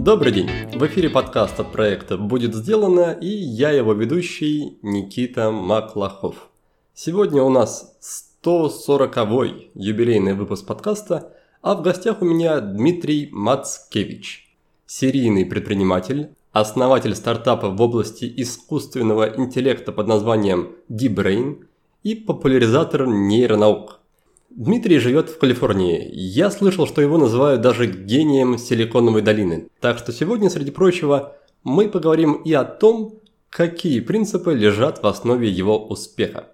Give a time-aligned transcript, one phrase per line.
[0.00, 0.50] Добрый день!
[0.74, 6.50] В эфире подкаст от проекта «Будет сделано» и я его ведущий Никита Маклахов.
[6.92, 7.96] Сегодня у нас
[8.44, 11.32] 140-й юбилейный выпуск подкаста,
[11.62, 14.54] а в гостях у меня Дмитрий Мацкевич,
[14.84, 21.64] серийный предприниматель, основатель стартапа в области искусственного интеллекта под названием D-Brain
[22.02, 23.97] и популяризатор нейронаук.
[24.58, 26.10] Дмитрий живет в Калифорнии.
[26.12, 29.68] Я слышал, что его называют даже гением Силиконовой долины.
[29.80, 35.48] Так что сегодня, среди прочего, мы поговорим и о том, какие принципы лежат в основе
[35.48, 36.48] его успеха.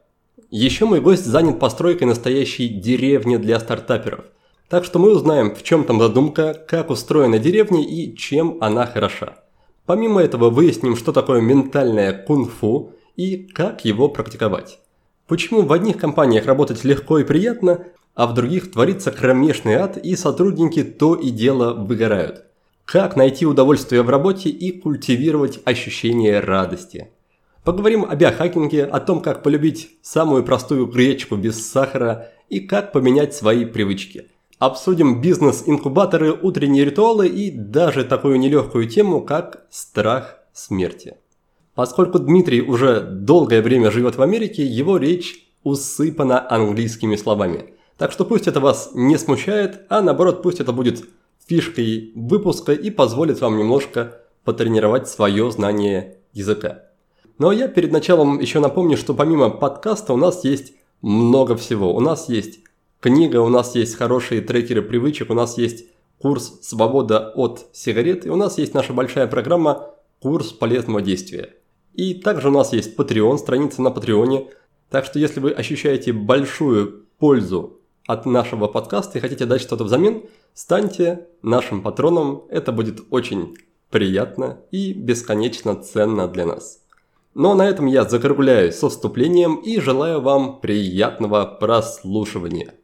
[0.50, 4.26] Еще мой гость занят постройкой настоящей деревни для стартаперов.
[4.68, 9.38] Так что мы узнаем, в чем там задумка, как устроена деревня и чем она хороша.
[9.86, 14.78] Помимо этого выясним, что такое ментальное кунг-фу и как его практиковать.
[15.26, 20.16] Почему в одних компаниях работать легко и приятно, а в других творится кромешный ад и
[20.16, 22.44] сотрудники то и дело выгорают?
[22.84, 27.08] Как найти удовольствие в работе и культивировать ощущение радости?
[27.64, 33.34] Поговорим о биохакинге, о том, как полюбить самую простую гречку без сахара и как поменять
[33.34, 34.28] свои привычки.
[34.58, 41.16] Обсудим бизнес-инкубаторы, утренние ритуалы и даже такую нелегкую тему, как страх смерти.
[41.74, 47.74] Поскольку Дмитрий уже долгое время живет в Америке, его речь усыпана английскими словами.
[47.98, 51.04] Так что пусть это вас не смущает, а наоборот пусть это будет
[51.46, 56.82] фишкой выпуска и позволит вам немножко потренировать свое знание языка.
[57.38, 61.94] Но я перед началом еще напомню, что помимо подкаста у нас есть много всего.
[61.94, 62.60] У нас есть
[63.00, 65.86] книга, у нас есть хорошие трекеры привычек, у нас есть
[66.18, 71.54] курс «Свобода от сигарет» и у нас есть наша большая программа «Курс полезного действия».
[71.94, 74.48] И также у нас есть Patreon, страница на Патреоне.
[74.90, 80.24] Так что если вы ощущаете большую пользу от нашего подкаста и хотите дать что-то взамен,
[80.54, 82.44] станьте нашим патроном.
[82.50, 83.56] Это будет очень
[83.90, 86.80] приятно и бесконечно ценно для нас.
[87.34, 92.74] Но на этом я закругляюсь со вступлением и желаю вам приятного прослушивания.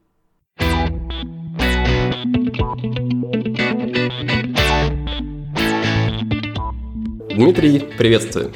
[7.35, 8.53] Дмитрий, приветствую.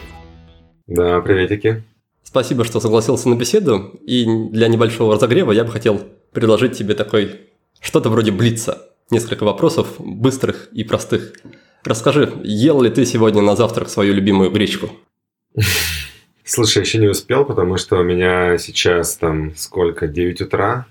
[0.86, 1.82] Да, приветики.
[2.22, 3.98] Спасибо, что согласился на беседу.
[4.04, 6.00] И для небольшого разогрева я бы хотел
[6.32, 7.40] предложить тебе такой
[7.80, 8.90] что-то вроде блица.
[9.10, 11.34] Несколько вопросов, быстрых и простых.
[11.84, 14.90] Расскажи, ел ли ты сегодня на завтрак свою любимую гречку?
[16.44, 20.86] Слушай, еще не успел, потому что у меня сейчас там сколько, 9 утра.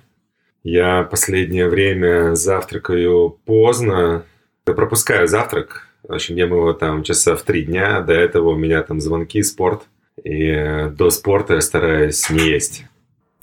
[0.63, 4.23] Я последнее время завтракаю поздно.
[4.65, 8.01] Я пропускаю завтрак, в общем, ем его там часа в три дня.
[8.01, 9.83] До этого у меня там звонки, спорт.
[10.23, 12.85] И э, до спорта я стараюсь не есть.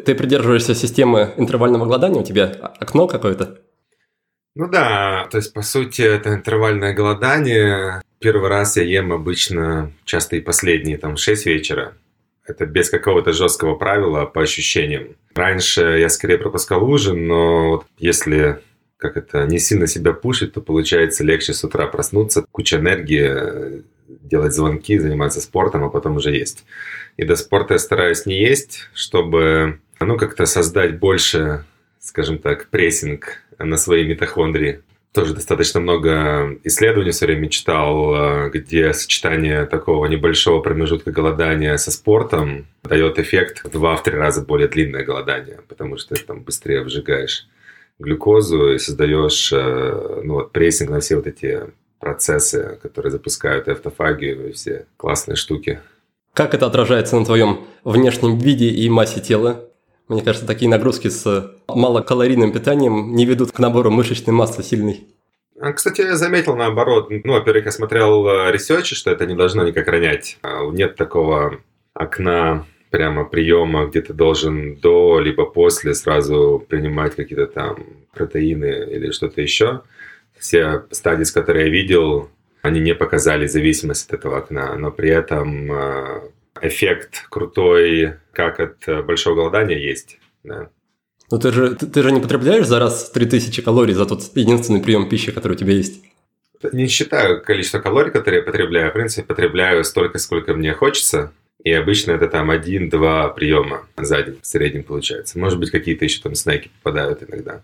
[0.05, 2.21] Ты придерживаешься системы интервального голодания?
[2.21, 2.47] У тебя
[2.79, 3.59] окно какое-то?
[4.55, 8.03] Ну да, то есть, по сути, это интервальное голодание.
[8.19, 11.95] Первый раз я ем обычно, часто и последний, там, в 6 вечера.
[12.47, 15.17] Это без какого-то жесткого правила, по ощущениям.
[15.35, 18.61] Раньше я скорее пропускал ужин, но вот если
[19.01, 24.53] как это, не сильно себя пушить, то получается легче с утра проснуться, куча энергии, делать
[24.53, 26.65] звонки, заниматься спортом, а потом уже есть.
[27.17, 31.65] И до спорта я стараюсь не есть, чтобы, ну, как-то создать больше,
[31.99, 34.83] скажем так, прессинг на свои митохондрии.
[35.13, 42.67] Тоже достаточно много исследований все время читал, где сочетание такого небольшого промежутка голодания со спортом
[42.85, 47.49] дает эффект в 2-3 раза более длинное голодание, потому что ты там быстрее вжигаешь
[48.01, 51.61] глюкозу и создаешь э, ну, вот, прессинг на все вот эти
[52.01, 55.81] процессы, которые запускают автофагию и все классные штуки.
[56.33, 59.65] Как это отражается на твоем внешнем виде и массе тела?
[60.09, 65.07] Мне кажется, такие нагрузки с малокалорийным питанием не ведут к набору мышечной массы сильной.
[65.61, 67.11] А, кстати, я заметил наоборот.
[67.11, 70.39] Ну, во-первых, я смотрел э, ресерчи, что это не должно никак ронять.
[70.43, 71.59] А, нет такого
[71.93, 79.11] окна прямо приема, где ты должен до либо после сразу принимать какие-то там протеины или
[79.11, 79.83] что-то еще.
[80.39, 82.29] Все стадии, с которыми я видел,
[82.63, 86.21] они не показали зависимость от этого окна, но при этом э,
[86.63, 90.19] эффект крутой, как от большого голодания, есть.
[90.43, 90.71] Да.
[91.31, 94.83] Но ты же, ты, ты же не потребляешь за раз 3000 калорий за тот единственный
[94.83, 96.03] прием пищи, который у тебя есть?
[96.73, 98.91] Не считаю количество калорий, которые я потребляю.
[98.91, 101.33] В принципе, потребляю столько, сколько мне хочется.
[101.65, 105.39] И обычно это там один-два приема за день в среднем получается.
[105.39, 107.63] Может быть, какие-то еще там снеки попадают иногда.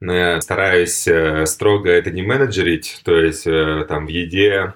[0.00, 4.74] Но я стараюсь э, строго это не менеджерить, то есть э, там в еде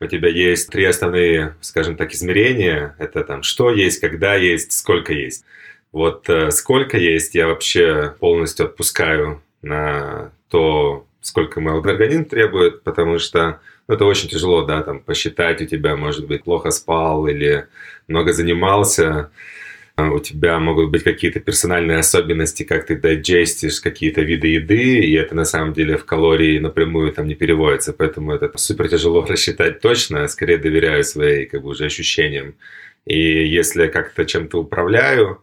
[0.00, 2.94] у тебя есть три основные, скажем так, измерения.
[2.98, 5.44] Это там что есть, когда есть, сколько есть.
[5.92, 13.18] Вот э, сколько есть, я вообще полностью отпускаю на то, сколько мой организм требует, потому
[13.18, 17.66] что ну, это очень тяжело, да, там посчитать у тебя, может быть, плохо спал или
[18.08, 19.30] много занимался.
[19.96, 25.14] А у тебя могут быть какие-то персональные особенности, как ты дайджестишь какие-то виды еды, и
[25.14, 29.80] это на самом деле в калории напрямую там не переводится, поэтому это супер тяжело рассчитать
[29.80, 32.56] точно, скорее доверяю своим как бы уже ощущениям.
[33.06, 35.42] И если как-то чем-то управляю,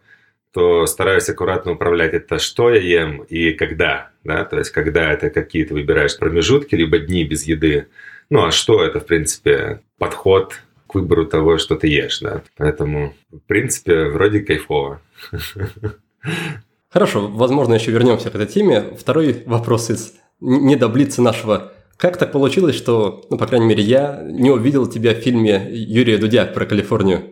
[0.54, 5.32] то стараюсь аккуратно управлять это, что я ем и когда, да, то есть когда это
[5.32, 7.88] какие-то выбираешь промежутки, либо дни без еды,
[8.30, 10.56] ну а что это, в принципе, подход
[10.88, 12.44] к выбору того, что ты ешь, да.
[12.58, 15.02] Поэтому, в принципе, вроде кайфово.
[16.90, 18.96] Хорошо, возможно, еще вернемся к этой теме.
[19.00, 21.74] Второй вопрос из недоблицы нашего.
[21.98, 26.18] Как так получилось, что, ну, по крайней мере, я не увидел тебя в фильме Юрия
[26.18, 27.24] Дудя про Калифорнию?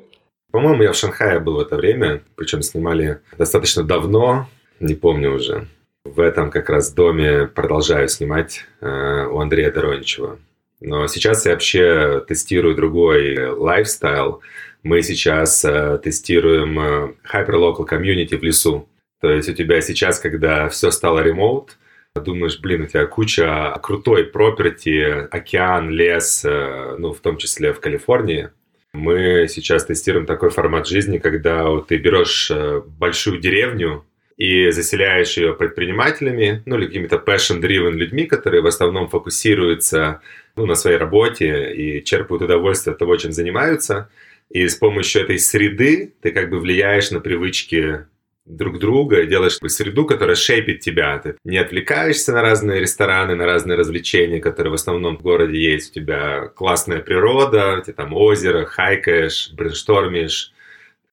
[0.52, 4.48] По-моему, я в Шанхае был в это время, причем снимали достаточно давно,
[4.80, 5.68] не помню уже.
[6.04, 10.40] В этом как раз доме продолжаю снимать э, у Андрея Дороничева.
[10.82, 14.42] Но сейчас я вообще тестирую другой лайфстайл.
[14.84, 18.90] Мы сейчас э, тестируем э, hyperlocal community в лесу.
[19.22, 21.78] То есть у тебя сейчас, когда все стало ремоут,
[22.16, 27.80] думаешь, блин, у тебя куча крутой проперти, океан, лес, э, ну, в том числе в
[27.80, 28.50] Калифорнии.
[28.94, 34.04] Мы сейчас тестируем такой формат жизни, когда вот ты берешь э, большую деревню,
[34.42, 40.22] и заселяешь ее предпринимателями, ну или какими-то passion-driven людьми, которые в основном фокусируются
[40.56, 44.10] ну, на своей работе и черпают удовольствие от того, чем занимаются.
[44.50, 48.08] И с помощью этой среды ты как бы влияешь на привычки
[48.48, 51.20] друг друга, делаешь среду, которая шейпит тебя.
[51.20, 55.92] Ты не отвлекаешься на разные рестораны, на разные развлечения, которые в основном в городе есть.
[55.92, 60.52] У тебя классная природа, тебя там озеро, хайкаешь, брейнштормишь,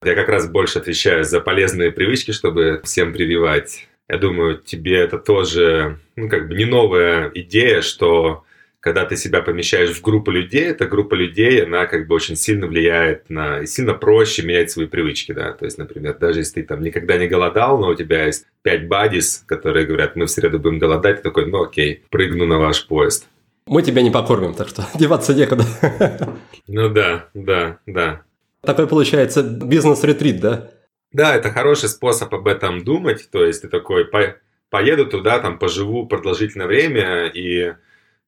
[0.05, 3.89] я как раз больше отвечаю за полезные привычки, чтобы всем прививать.
[4.09, 8.45] Я думаю, тебе это тоже, ну, как бы не новая идея, что
[8.81, 12.69] когда ты себя помещаешь в группу людей, эта группа людей, она как бы очень сильно
[12.69, 13.61] влияет на...
[13.61, 15.53] И сильно проще менять свои привычки, да.
[15.53, 18.87] То есть, например, даже если ты там никогда не голодал, но у тебя есть пять
[18.87, 22.87] бадис, которые говорят, мы в среду будем голодать, ты такой, ну окей, прыгну на ваш
[22.87, 23.27] поезд.
[23.67, 25.65] Мы тебя не покормим, так что деваться некуда.
[26.69, 28.23] Ну да, да, да.
[28.63, 30.71] Такой получается бизнес-ретрит, да?
[31.13, 33.29] Да, это хороший способ об этом думать.
[33.31, 34.37] То есть ты такой, по,
[34.71, 37.75] поеду туда, там поживу продолжительное время и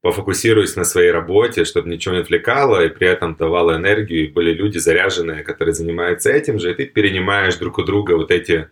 [0.01, 4.53] пофокусируюсь на своей работе, чтобы ничего не отвлекало, и при этом давало энергию, и были
[4.53, 8.69] люди заряженные, которые занимаются этим же, и ты перенимаешь друг у друга вот эти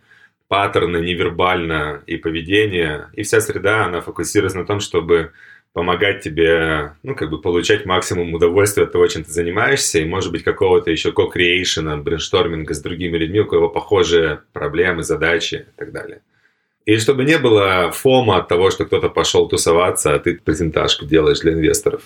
[0.48, 5.32] паттерны невербально и поведение, и вся среда, она фокусируется на том, чтобы
[5.72, 10.32] помогать тебе, ну, как бы получать максимум удовольствия от того, чем ты занимаешься, и, может
[10.32, 15.66] быть, какого-то еще co-creation а, brainstorming а с другими людьми, у кого похожие проблемы, задачи
[15.68, 16.22] и так далее.
[16.84, 21.40] И чтобы не было фома от того, что кто-то пошел тусоваться, а ты презентажку делаешь
[21.40, 22.02] для инвесторов.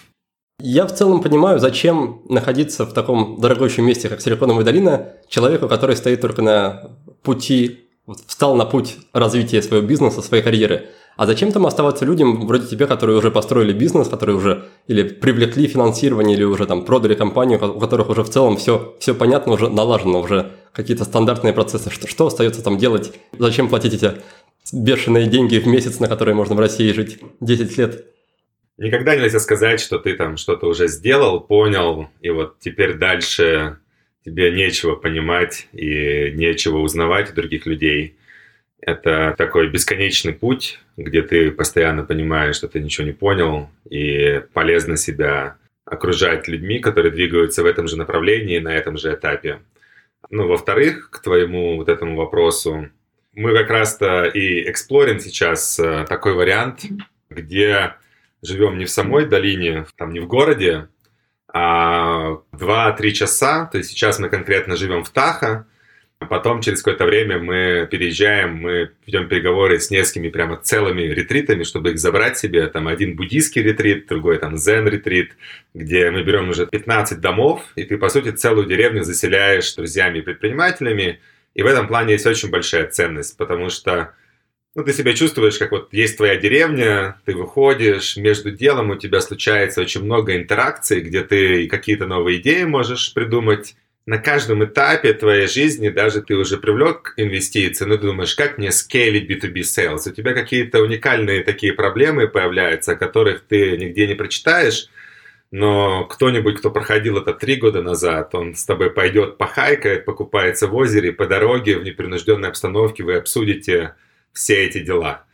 [0.60, 5.96] Я в целом понимаю, зачем находиться в таком дорогущем месте, как Силиконовая долина, человеку, который
[5.96, 6.90] стоит только на
[7.22, 7.88] пути,
[8.26, 12.86] встал на путь развития своего бизнеса, своей карьеры– а зачем там оставаться людям вроде тебя,
[12.86, 17.78] которые уже построили бизнес, которые уже или привлекли финансирование, или уже там продали компанию, у
[17.78, 21.90] которых уже в целом все, все понятно, уже налажено, уже какие-то стандартные процессы.
[21.90, 23.12] Что, что остается там делать?
[23.38, 24.12] Зачем платить эти
[24.72, 28.06] бешеные деньги в месяц, на которые можно в России жить 10 лет?
[28.78, 33.78] Никогда нельзя сказать, что ты там что-то уже сделал, понял, и вот теперь дальше
[34.24, 38.16] тебе нечего понимать и нечего узнавать у других людей.
[38.82, 44.96] Это такой бесконечный путь, где ты постоянно понимаешь, что ты ничего не понял, и полезно
[44.96, 49.60] себя окружать людьми, которые двигаются в этом же направлении, на этом же этапе.
[50.30, 52.88] Ну, во-вторых, к твоему вот этому вопросу,
[53.34, 56.82] мы как раз-то и эксплорим сейчас э, такой вариант,
[57.30, 57.94] где
[58.42, 60.88] живем не в самой долине, там не в городе,
[61.46, 65.66] а 2-3 часа, то есть сейчас мы конкретно живем в Таха,
[66.26, 71.90] Потом, через какое-то время, мы переезжаем, мы ведем переговоры с несколькими прямо целыми ретритами, чтобы
[71.90, 72.66] их забрать себе.
[72.66, 75.32] Там один буддийский ретрит, другой там зен-ретрит,
[75.74, 80.22] где мы берем уже 15 домов, и ты, по сути, целую деревню заселяешь друзьями и
[80.22, 81.20] предпринимателями.
[81.54, 84.14] И в этом плане есть очень большая ценность, потому что
[84.74, 89.20] ну, ты себя чувствуешь, как вот есть твоя деревня, ты выходишь, между делом у тебя
[89.20, 95.46] случается очень много интеракций, где ты какие-то новые идеи можешь придумать, на каждом этапе твоей
[95.46, 100.08] жизни, даже ты уже привлек инвестиции, но ты думаешь, как мне скейлить B2B sales?
[100.10, 104.88] У тебя какие-то уникальные такие проблемы появляются, о которых ты нигде не прочитаешь,
[105.52, 110.74] но кто-нибудь, кто проходил это три года назад, он с тобой пойдет похайкает, покупается в
[110.74, 113.94] озере, по дороге, в непринужденной обстановке вы обсудите
[114.32, 115.26] все эти дела.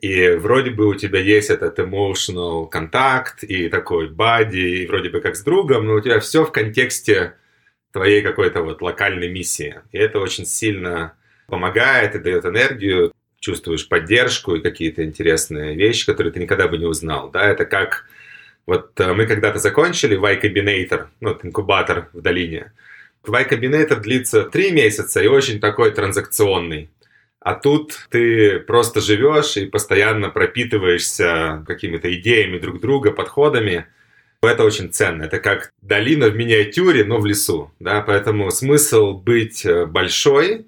[0.00, 5.20] И вроде бы у тебя есть этот emotional контакт и такой бади, и вроде бы
[5.20, 7.34] как с другом, но у тебя все в контексте
[7.96, 9.80] твоей какой-то вот локальной миссии.
[9.90, 11.14] И это очень сильно
[11.46, 16.84] помогает и дает энергию, чувствуешь поддержку и какие-то интересные вещи, которые ты никогда бы не
[16.84, 17.30] узнал.
[17.30, 18.04] Да, это как
[18.66, 22.72] вот э, мы когда-то закончили Y Combinator, ну, инкубатор в долине.
[23.26, 26.90] Y Combinator длится три месяца и очень такой транзакционный.
[27.40, 33.86] А тут ты просто живешь и постоянно пропитываешься какими-то идеями друг друга, подходами.
[34.42, 35.24] Это очень ценно.
[35.24, 37.70] Это как долина в миниатюре, но в лесу.
[37.80, 38.00] Да?
[38.02, 40.66] Поэтому смысл быть э, большой,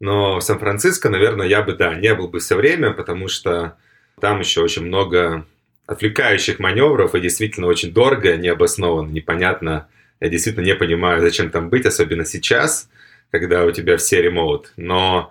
[0.00, 3.76] но в Сан-Франциско, наверное, я бы, да, не был бы все время, потому что
[4.20, 5.46] там еще очень много
[5.86, 9.88] отвлекающих маневров и действительно очень дорого, необоснованно, непонятно.
[10.20, 12.88] Я действительно не понимаю, зачем там быть, особенно сейчас,
[13.30, 14.72] когда у тебя все ремоут.
[14.76, 15.30] Но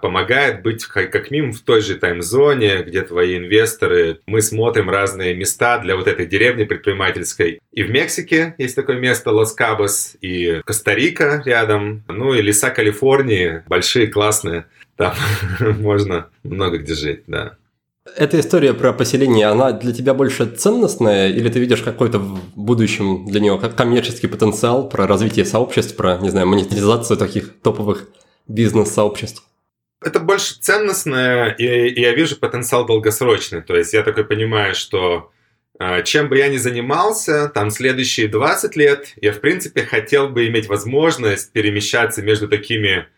[0.00, 4.20] помогает быть как минимум в той же таймзоне, где твои инвесторы.
[4.26, 7.60] Мы смотрим разные места для вот этой деревни предпринимательской.
[7.72, 14.06] И в Мексике есть такое место Лос-Кабос, и Коста-Рика рядом, ну и леса Калифорнии, большие,
[14.06, 14.66] классные.
[14.96, 15.14] Там
[15.60, 17.56] можно много где жить, да.
[18.16, 23.26] Эта история про поселение, она для тебя больше ценностная, или ты видишь какой-то в будущем
[23.26, 28.08] для нее как коммерческий потенциал про развитие сообществ, про, не знаю, монетизацию таких топовых
[28.46, 29.47] бизнес-сообществ?
[30.00, 33.62] Это больше ценностное, и, и я вижу потенциал долгосрочный.
[33.62, 35.32] То есть я такой понимаю, что
[35.80, 40.46] э, чем бы я ни занимался, там следующие 20 лет, я, в принципе, хотел бы
[40.46, 43.08] иметь возможность перемещаться между такими...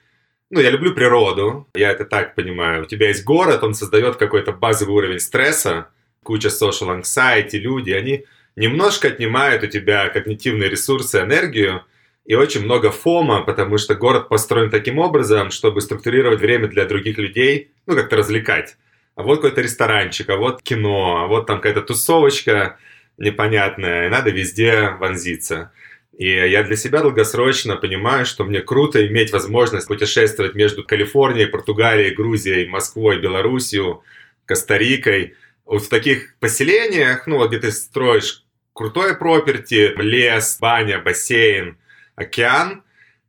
[0.48, 2.82] Ну, я люблю природу, я это так понимаю.
[2.82, 5.88] У тебя есть город, он создает какой-то базовый уровень стресса,
[6.22, 8.24] куча social anxiety, люди, они
[8.56, 11.84] немножко отнимают у тебя когнитивные ресурсы, энергию,
[12.30, 17.18] и очень много фома, потому что город построен таким образом, чтобы структурировать время для других
[17.18, 18.76] людей, ну, как-то развлекать.
[19.16, 22.78] А вот какой-то ресторанчик, а вот кино, а вот там какая-то тусовочка
[23.18, 25.72] непонятная, и надо везде вонзиться.
[26.16, 32.14] И я для себя долгосрочно понимаю, что мне круто иметь возможность путешествовать между Калифорнией, Португалией,
[32.14, 34.02] Грузией, Москвой, Белоруссией,
[34.44, 35.34] Коста-Рикой.
[35.66, 41.76] Вот в таких поселениях, ну вот где ты строишь крутое проперти, лес, баня, бассейн,
[42.14, 42.82] океан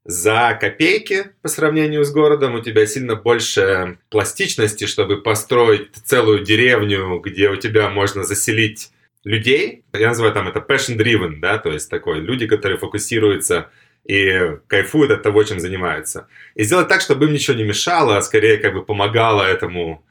[0.03, 2.55] за копейки по сравнению с городом.
[2.55, 8.91] У тебя сильно больше пластичности, чтобы построить целую деревню, где у тебя можно заселить
[9.23, 9.83] людей.
[9.93, 13.69] Я называю там это passion driven, да, то есть такой люди, которые фокусируются
[14.03, 16.27] и кайфуют от того, чем занимаются.
[16.55, 20.03] И сделать так, чтобы им ничего не мешало, а скорее как бы помогало этому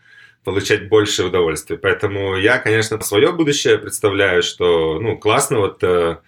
[0.44, 1.76] получать больше удовольствия.
[1.76, 6.18] Поэтому я, конечно, свое будущее представляю, что ну, классно вот э,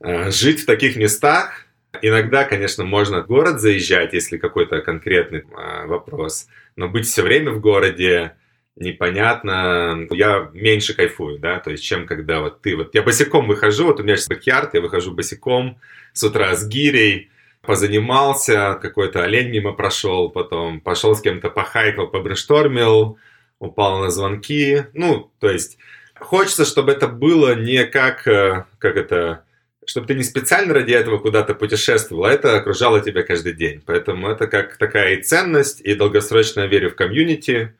[0.00, 1.63] э, жить в таких местах,
[2.02, 7.50] Иногда, конечно, можно в город заезжать, если какой-то конкретный э, вопрос, но быть все время
[7.50, 8.36] в городе
[8.76, 10.06] непонятно.
[10.10, 14.00] Я меньше кайфую, да, то есть, чем когда вот ты, вот я босиком выхожу, вот
[14.00, 15.78] у меня сейчас backyard, я выхожу босиком
[16.12, 17.30] с утра с гирей,
[17.62, 23.18] позанимался, какой-то олень мимо прошел, потом пошел с кем-то по hike ал, по brainstorm ил,
[23.58, 25.78] упал на звонки, ну, то есть,
[26.18, 29.43] хочется, чтобы это было не как, э, как это,
[29.86, 33.82] чтобы ты не специально ради этого куда-то путешествовал, а это окружало тебя каждый день.
[33.84, 37.74] Поэтому это как такая и ценность, и долгосрочная верю в комьюнити,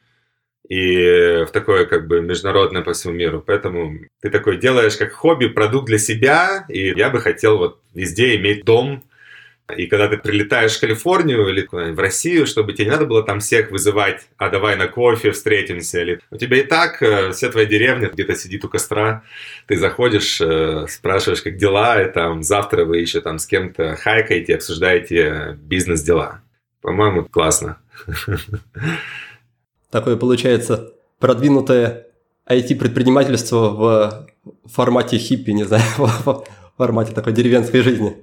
[0.68, 3.42] и в такое как бы международное по всему миру.
[3.46, 8.36] Поэтому ты такой делаешь как хобби, продукт для себя, и я бы хотел вот везде
[8.36, 9.04] иметь дом,
[9.76, 13.40] и когда ты прилетаешь в Калифорнию или в Россию, чтобы тебе не надо было там
[13.40, 16.02] всех вызывать, а давай на кофе встретимся.
[16.02, 16.20] Или...
[16.30, 19.22] У тебя и так э, вся твоя деревня где-то сидит у костра.
[19.66, 24.56] Ты заходишь, э, спрашиваешь, как дела, и там завтра вы еще там с кем-то хайкаете,
[24.56, 26.42] обсуждаете бизнес-дела.
[26.82, 27.78] По-моему, классно.
[29.90, 32.08] Такое получается продвинутое
[32.46, 34.28] IT-предпринимательство в
[34.66, 36.44] формате хиппи, не знаю, в
[36.76, 38.22] формате такой деревенской жизни.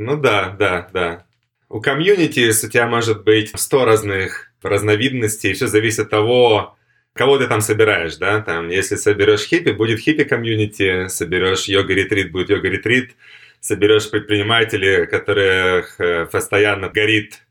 [0.00, 1.26] Ну да, да, да.
[1.68, 6.74] У комьюнити у тебя может быть 100 разных разновидностей, все зависит от того,
[7.12, 12.48] кого ты там собираешь, да, там, если соберешь хиппи, будет хиппи комьюнити, соберешь йога-ретрит, будет
[12.48, 13.14] йога-ретрит,
[13.60, 17.44] соберешь предпринимателей, которых э, постоянно горит,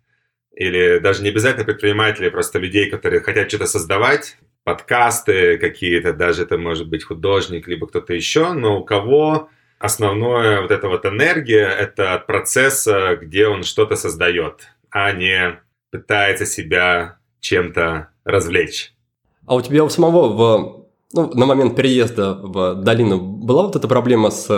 [0.55, 6.57] или даже не обязательно предприниматели, просто людей, которые хотят что-то создавать, подкасты какие-то, даже это
[6.57, 9.49] может быть художник, либо кто-то еще, но у кого
[9.79, 15.59] основное вот эта вот энергия– это от процесса, где он что-то создает, а не
[15.91, 18.93] пытается себя чем-то развлечь.
[19.47, 23.87] А у тебя у самого в, ну, на момент переезда в долину была вот эта
[23.87, 24.49] проблема с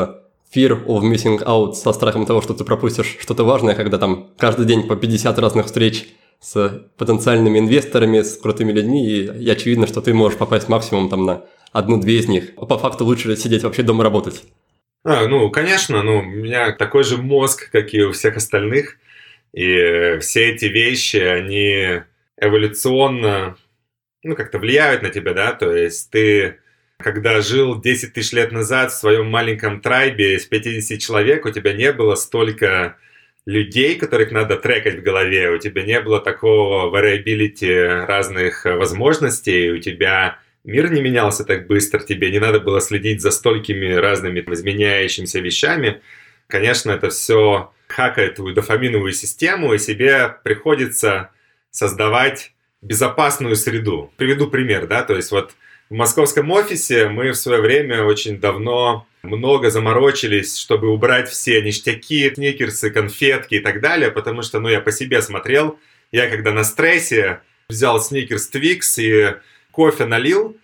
[0.54, 4.66] fear of missing out со страхом того, что ты пропустишь что-то важное, когда там каждый
[4.66, 6.10] день по 50 разных встреч
[6.42, 11.26] с потенциальными инвесторами, с крутыми людьми, и, и очевидно, что ты можешь попасть максимум там
[11.26, 12.56] на одну-две из них.
[12.56, 14.44] По факту лучше сидеть вообще дома работать.
[15.04, 18.98] А, ну, конечно, ну, у меня такой же мозг, как и у всех остальных,
[19.52, 22.04] и все эти вещи, они
[22.38, 23.58] эволюционно,
[24.24, 26.60] ну, как-то влияют на тебя, да, то есть ты
[27.02, 31.74] когда жил 10 тысяч лет назад в своем маленьком трайбе из 50 человек, у тебя
[31.74, 32.98] не было столько
[33.46, 39.80] людей, которых надо трекать в голове, у тебя не было такого variability разных возможностей, у
[39.80, 45.40] тебя мир не менялся так быстро, тебе не надо было следить за столькими разными изменяющимися
[45.40, 46.02] вещами.
[46.48, 51.32] Конечно, это все хакает твою дофаминовую систему, и себе приходится
[51.72, 54.12] создавать безопасную среду.
[54.18, 55.52] Приведу пример, да, то есть вот
[55.90, 62.34] в московском офисе мы в свое время очень давно много заморочились, чтобы убрать все ништяки,
[62.34, 65.80] сникерсы, конфетки и так далее, потому что, ну, я по себе смотрел,
[66.12, 69.36] я когда на стрессе взял сникерс Твикс и
[69.72, 70.58] кофе налил,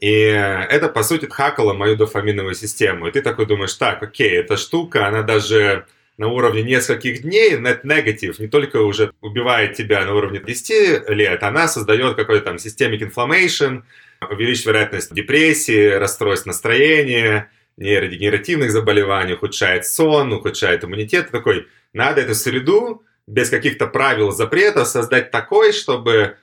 [0.00, 3.06] и это, по сути, хакало мою дофаминовую систему.
[3.06, 5.86] И ты такой думаешь, так, окей, эта штука, она даже
[6.18, 11.42] на уровне нескольких дней, net negative, не только уже убивает тебя на уровне 10 лет,
[11.42, 13.82] она создает какой-то там systemic inflammation,
[14.28, 21.30] увеличить вероятность депрессии, расстройств настроения, нейродегенеративных заболеваний, ухудшает сон, ухудшает иммунитет.
[21.30, 26.36] Такой, надо эту среду без каких-то правил, запретов создать такой, чтобы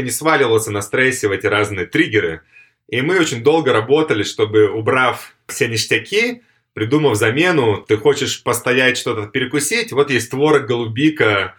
[0.00, 2.42] не сваливался на стрессе в эти разные триггеры.
[2.88, 9.26] И мы очень долго работали, чтобы, убрав все ништяки, придумав замену, ты хочешь постоять что-то
[9.26, 11.54] перекусить, вот есть творог, голубика,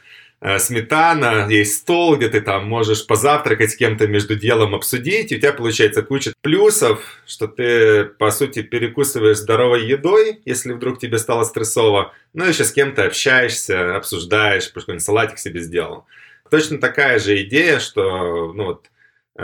[0.45, 5.37] Э, сметана, есть стол, где ты там можешь позавтракать с кем-то между делом обсудить, и
[5.37, 11.17] у тебя получается куча плюсов, что ты, по сути, перекусываешь здоровой едой, если вдруг тебе
[11.17, 16.07] стало стрессово, ну, еще с кем-то общаешься, обсуждаешь, какой-нибудь салатик себе сделал.
[16.53, 18.85] Точно такая же идея, что, ну, вот,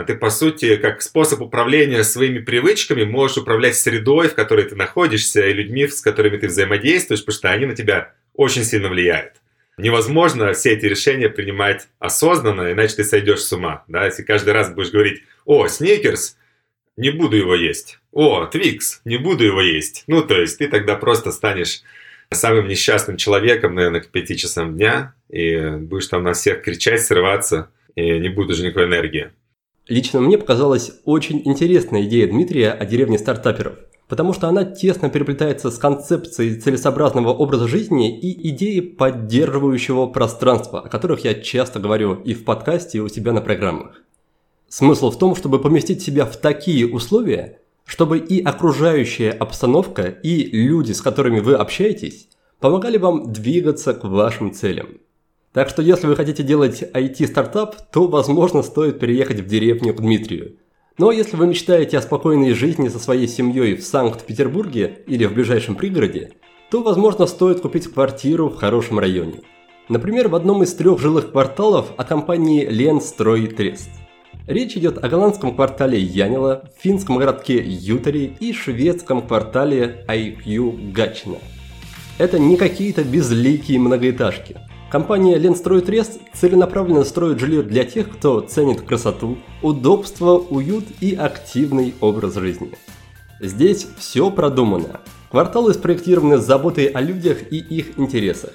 [0.06, 5.44] ты, по сути, как способ управления своими привычками можешь управлять средой, в которой ты находишься,
[5.44, 9.32] и людьми, с которыми ты взаимодействуешь, потому что они на тебя очень сильно влияют
[9.76, 13.82] невозможно все эти решения принимать осознанно, иначе ты сойдешь с ума.
[13.88, 14.04] Да?
[14.04, 16.36] Если каждый раз будешь говорить, о, сникерс,
[16.96, 17.98] не буду его есть.
[18.12, 20.04] О, Твикс, не буду его есть.
[20.06, 21.80] Ну, то есть ты тогда просто станешь
[22.32, 27.70] самым несчастным человеком, наверное, к пяти часам дня, и будешь там на всех кричать, срываться,
[27.94, 29.30] и не будет уже никакой энергии.
[29.88, 33.74] Лично мне показалась очень интересная идея Дмитрия о деревне стартаперов–
[34.10, 40.88] потому что она тесно переплетается с концепцией целесообразного образа жизни и идеей поддерживающего пространства, о
[40.88, 44.02] которых я часто говорю и в подкасте, и у себя на программах.
[44.68, 50.92] Смысл в том, чтобы поместить себя в такие условия, чтобы и окружающая обстановка, и люди,
[50.92, 52.28] с которыми вы общаетесь,
[52.60, 55.00] помогали вам двигаться к вашим целям.
[55.52, 60.56] Так что если вы хотите делать IT-стартап, то, возможно, стоит переехать в деревню к Дмитрию–
[61.00, 65.74] но если вы мечтаете о спокойной жизни со своей семьей в Санкт-Петербурге или в ближайшем
[65.74, 66.32] пригороде,
[66.70, 69.40] то, возможно, стоит купить квартиру в хорошем районе.
[69.88, 73.88] Например, в одном из трех жилых кварталов от компании Ленстрой Трест.
[74.46, 81.38] Речь идет о голландском квартале Янила, финском городке Ютари и шведском квартале IQ Гачина.
[82.18, 84.56] Это не какие-то безликие многоэтажки–
[84.90, 91.94] Компания Ленстрой Трест целенаправленно строит жилье для тех, кто ценит красоту, удобство, уют и активный
[92.00, 92.72] образ жизни.
[93.38, 95.00] Здесь все продумано.
[95.30, 98.50] Кварталы спроектированы с заботой о людях и их интересах.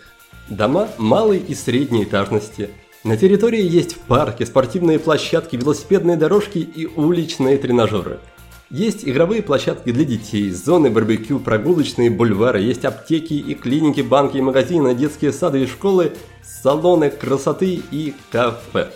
[0.50, 2.70] Дома малой и средней этажности.
[3.06, 8.20] На территории есть парки, спортивные площадки, велосипедные дорожки и уличные тренажеры–
[8.72, 14.42] есть игровые площадки для детей, зоны барбекю, прогулочные бульвары, есть аптеки и клиники, банки и
[14.42, 16.14] магазины, детские сады и школы,
[16.44, 18.90] салоны красоты и кафе.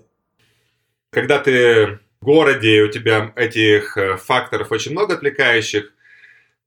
[1.18, 5.92] когда ты в городе, у тебя этих э, факторов очень много отвлекающих,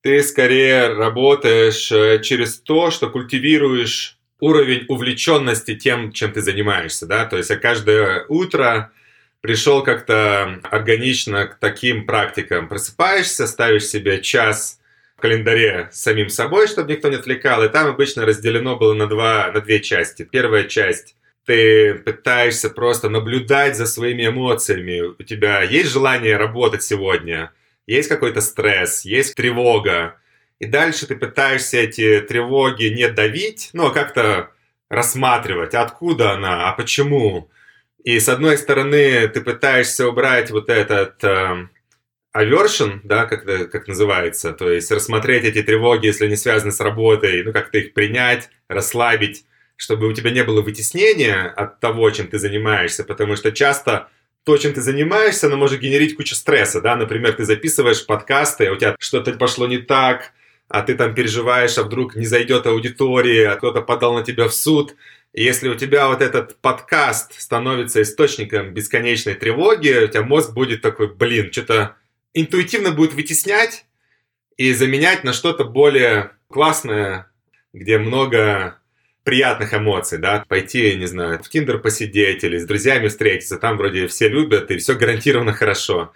[0.02, 7.26] ты скорее работаешь э, через то, что культивируешь уровень увлеченности тем, чем ты занимаешься, да,
[7.26, 8.90] то есть я каждое утро
[9.40, 12.68] пришел как-то органично к таким практикам.
[12.68, 14.79] Просыпаешься, ставишь себе час
[15.20, 19.50] календаре с самим собой, чтобы никто не отвлекал, и там обычно разделено было на, два,
[19.52, 20.22] на две части.
[20.22, 25.00] Первая часть ты пытаешься просто наблюдать за своими эмоциями.
[25.18, 27.52] У тебя есть желание работать сегодня,
[27.86, 30.16] есть какой-то стресс, есть тревога.
[30.58, 34.50] И дальше ты пытаешься эти тревоги не давить, но как-то
[34.88, 37.50] рассматривать, откуда она, а почему.
[38.04, 41.68] И с одной стороны, ты пытаешься убрать вот этот э,
[42.36, 47.42] aversion, да, как, как называется, то есть рассмотреть эти тревоги, если они связаны с работой,
[47.42, 49.44] ну, как-то их принять, расслабить,
[49.76, 54.08] чтобы у тебя не было вытеснения от того, чем ты занимаешься, потому что часто
[54.44, 58.72] то, чем ты занимаешься, оно может генерить кучу стресса, да, например, ты записываешь подкасты, а
[58.72, 60.32] у тебя что-то пошло не так,
[60.68, 64.54] а ты там переживаешь, а вдруг не зайдет аудитория, а кто-то подал на тебя в
[64.54, 64.94] суд,
[65.32, 71.12] если у тебя вот этот подкаст становится источником бесконечной тревоги, у тебя мозг будет такой,
[71.12, 71.96] блин, что-то
[72.34, 73.84] интуитивно будет вытеснять
[74.56, 77.30] и заменять на что-то более классное,
[77.72, 78.78] где много
[79.24, 84.06] приятных эмоций, да, пойти, не знаю, в Тиндер посидеть или с друзьями встретиться, там вроде
[84.06, 86.12] все любят и все гарантированно хорошо.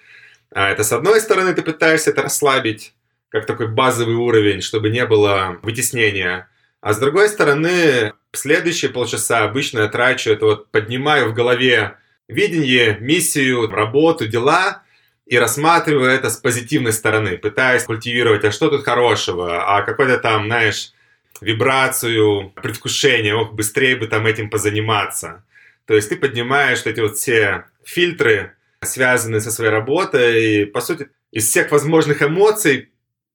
[0.50, 2.94] А это с одной стороны ты пытаешься это расслабить,
[3.28, 6.48] как такой базовый уровень, чтобы не было вытеснения.
[6.80, 11.96] А с другой стороны, следующие полчаса обычно я трачу, это вот поднимаю в голове
[12.28, 14.83] видение, миссию, работу, дела
[15.26, 20.46] и рассматриваю это с позитивной стороны, пытаясь культивировать, а что тут хорошего, а какой-то там,
[20.46, 20.92] знаешь,
[21.40, 25.44] вибрацию, предвкушение, ох, быстрее бы там этим позаниматься.
[25.86, 31.08] То есть ты поднимаешь эти вот все фильтры, связанные со своей работой, и, по сути,
[31.32, 32.90] из всех возможных эмоций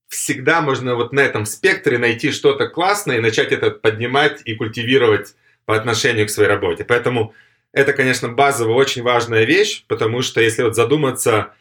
[0.08, 5.36] всегда можно вот на этом спектре найти что-то классное и начать это поднимать и культивировать
[5.66, 6.84] по отношению к своей работе.
[6.84, 7.36] Поэтому
[7.72, 11.54] это, конечно, базовая, очень важная вещь, потому что если вот задуматься,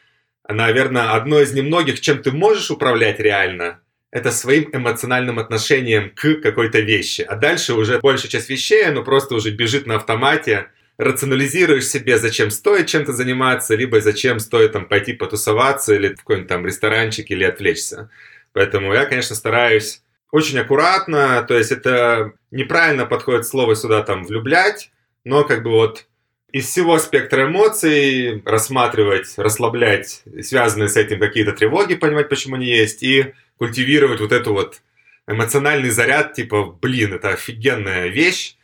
[0.54, 3.80] наверное, одно из немногих, чем ты можешь управлять реально,
[4.10, 7.22] это своим эмоциональным отношением к какой-то вещи.
[7.22, 12.50] А дальше уже большая часть вещей, оно просто уже бежит на автомате, рационализируешь себе, зачем
[12.50, 17.44] стоит чем-то заниматься, либо зачем стоит там пойти потусоваться или в какой-нибудь там ресторанчик или
[17.44, 18.10] отвлечься.
[18.52, 24.90] Поэтому я, конечно, стараюсь очень аккуратно, то есть это неправильно подходит слово сюда там влюблять,
[25.24, 26.06] но как бы вот
[26.52, 33.02] из всего спектра эмоций рассматривать, расслаблять связанные с этим какие-то тревоги, понимать, почему они есть,
[33.02, 34.80] и культивировать вот эту вот
[35.26, 38.56] эмоциональный заряд, типа, блин, это офигенная вещь,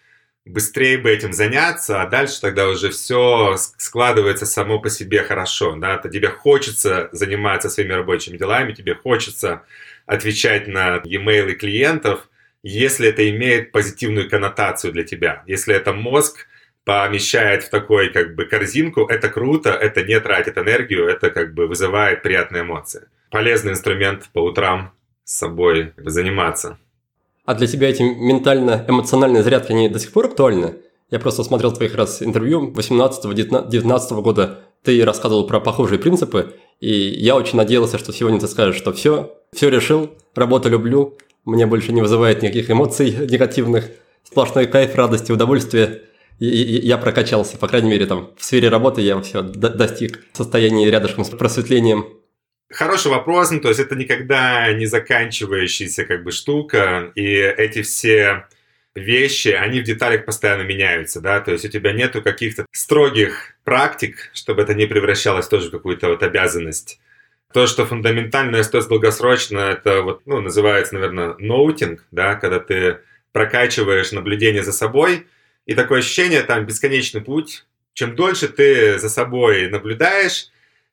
[0.47, 5.99] быстрее бы этим заняться, а дальше тогда уже все складывается само по себе хорошо, да,
[5.99, 9.62] то тебе хочется заниматься своими рабочими делами, тебе хочется
[10.07, 12.29] отвечать на e-mail клиентов,
[12.62, 16.47] если это имеет позитивную коннотацию для тебя, если это мозг
[16.85, 21.66] помещает в такой как бы корзинку, это круто, это не тратит энергию, это как бы
[21.66, 23.09] вызывает приятные эмоции.
[23.31, 24.92] Полезный инструмент по утрам
[25.25, 26.79] с собой заниматься.
[27.44, 30.77] А для тебя эти ментально-эмоциональные зарядки, они до сих пор актуальны?
[31.11, 34.61] Я просто смотрел твоих раз интервью 18-19 года.
[34.83, 39.35] Ты рассказывал про похожие принципы, и я очень надеялся, что сегодня ты скажешь, что все,
[39.53, 43.90] все решил, работу люблю, мне больше не вызывает никаких эмоций негативных,
[44.23, 46.03] сплошной кайф, радость и удовольствие.
[46.38, 51.31] Я прокачался, по крайней мере, там в сфере работы я все достиг состояния рядышком с
[51.31, 52.07] просветлением.
[52.70, 58.47] Хороший вопрос, ну, то есть это никогда не заканчивающаяся как бы штука, и эти все
[58.97, 64.31] вещи, они в деталях постоянно меняются, да, то есть у тебя нету каких-то строгих практик,
[64.33, 67.01] чтобы это не превращалось тоже в какую-то вот обязанность.
[67.53, 72.99] То, что фундаментально стоит долгосрочно, это вот, ну, называется, наверное, ноутинг, да, когда ты
[73.31, 75.27] прокачиваешь наблюдение за собой,
[75.66, 77.64] и такое ощущение, там, бесконечный путь.
[77.94, 80.48] Чем дольше ты за собой наблюдаешь,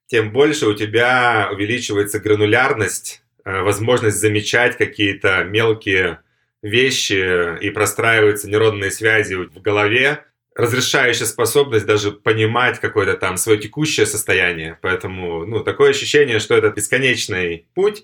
[0.08, 6.20] тем больше у тебя увеличивается гранулярность, э, возможность замечать какие-то мелкие
[6.62, 14.06] вещи и простраиваются нейронные связи в голове, разрешающая способность даже понимать какое-то там свое текущее
[14.06, 14.78] состояние.
[14.82, 18.04] Поэтому, ну, такое ощущение, что это бесконечный путь,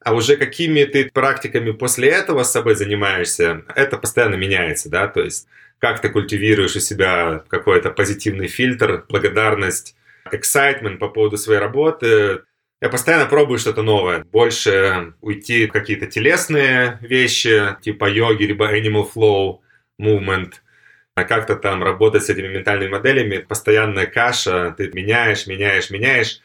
[0.00, 5.20] а уже какими ты практиками после этого с собой занимаешься, это постоянно меняется, да, то
[5.22, 5.48] есть
[5.78, 9.96] как ты культивируешь у себя какой-то позитивный фильтр, благодарность,
[10.32, 12.42] excitement по поводу своей работы.
[12.80, 14.24] Я постоянно пробую что-то новое.
[14.24, 19.58] Больше уйти в какие-то телесные вещи, типа йоги, либо animal flow
[20.00, 20.54] movement.
[21.14, 23.38] А как-то там работать с этими ментальными моделями.
[23.38, 26.40] Постоянная каша, ты меняешь, меняешь, меняешь.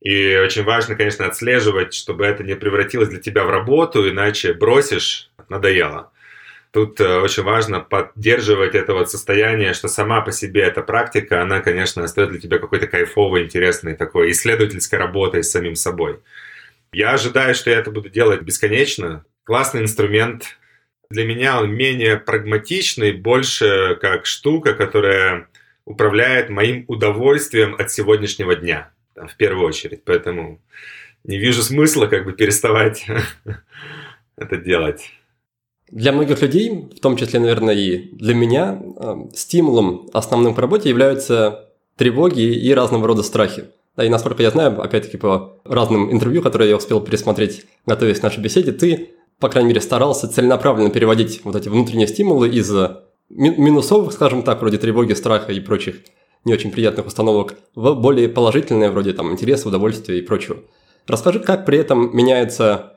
[0.00, 5.30] И очень важно, конечно, отслеживать, чтобы это не превратилось для тебя в работу, иначе бросишь,
[5.48, 6.12] надоело.
[6.74, 11.60] Тут э, очень важно поддерживать это вот состояние, что сама по себе эта практика, она,
[11.60, 16.18] конечно, остается для тебя какой-то кайфовой, интересной такой исследовательской работой с самим собой.
[16.92, 19.24] Я ожидаю, что я это буду делать бесконечно.
[19.44, 20.58] Классный инструмент.
[21.10, 25.46] Для меня он менее прагматичный, больше как штука, которая
[25.84, 30.02] управляет моим удовольствием от сегодняшнего дня, в первую очередь.
[30.04, 30.60] Поэтому
[31.22, 33.06] не вижу смысла как бы переставать
[34.36, 35.12] это делать.
[35.94, 40.88] Для многих людей, в том числе, наверное, и для меня, э, стимулом основным к работе
[40.88, 43.66] являются тревоги и разного рода страхи.
[43.96, 48.24] Да, и насколько я знаю, опять-таки по разным интервью, которые я успел пересмотреть, готовясь к
[48.24, 52.72] нашей беседе, ты, по крайней мере, старался целенаправленно переводить вот эти внутренние стимулы из
[53.28, 56.00] минусовых, скажем так, вроде тревоги, страха и прочих
[56.44, 60.56] не очень приятных установок, в более положительные, вроде там интереса, удовольствия и прочего.
[61.06, 62.93] Расскажи, как при этом меняется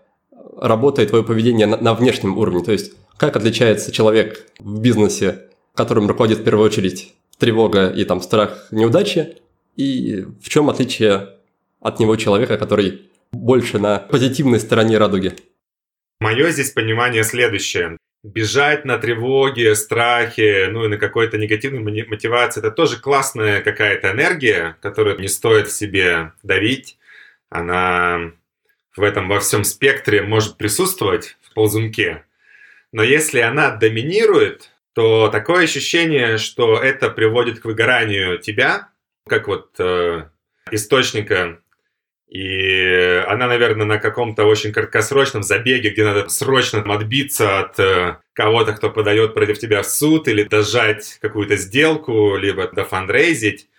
[0.59, 2.63] работает твое поведение на, на внешнем уровне?
[2.63, 8.21] То есть, как отличается человек в бизнесе, которым руководит в первую очередь тревога и там
[8.21, 9.37] страх неудачи,
[9.75, 11.29] и в чем отличие
[11.79, 15.33] от него человека, который больше на позитивной стороне радуги?
[16.19, 17.97] Мое здесь понимание следующее.
[18.23, 24.75] Бежать на тревоге, страхе, ну и на какой-то негативной мотивации, это тоже классная какая-то энергия,
[24.81, 26.97] которую не стоит в себе давить.
[27.49, 28.31] Она
[28.97, 32.25] в этом во всем спектре может присутствовать в ползунке.
[32.91, 38.89] Но если она доминирует, то такое ощущение, что это приводит к выгоранию тебя,
[39.27, 40.25] как вот э,
[40.71, 41.60] источника,
[42.27, 48.73] и она, наверное, на каком-то очень краткосрочном забеге, где надо срочно отбиться от э, кого-то,
[48.73, 53.69] кто подает против тебя в суд, или дожать какую-то сделку, либо дофандрейзить.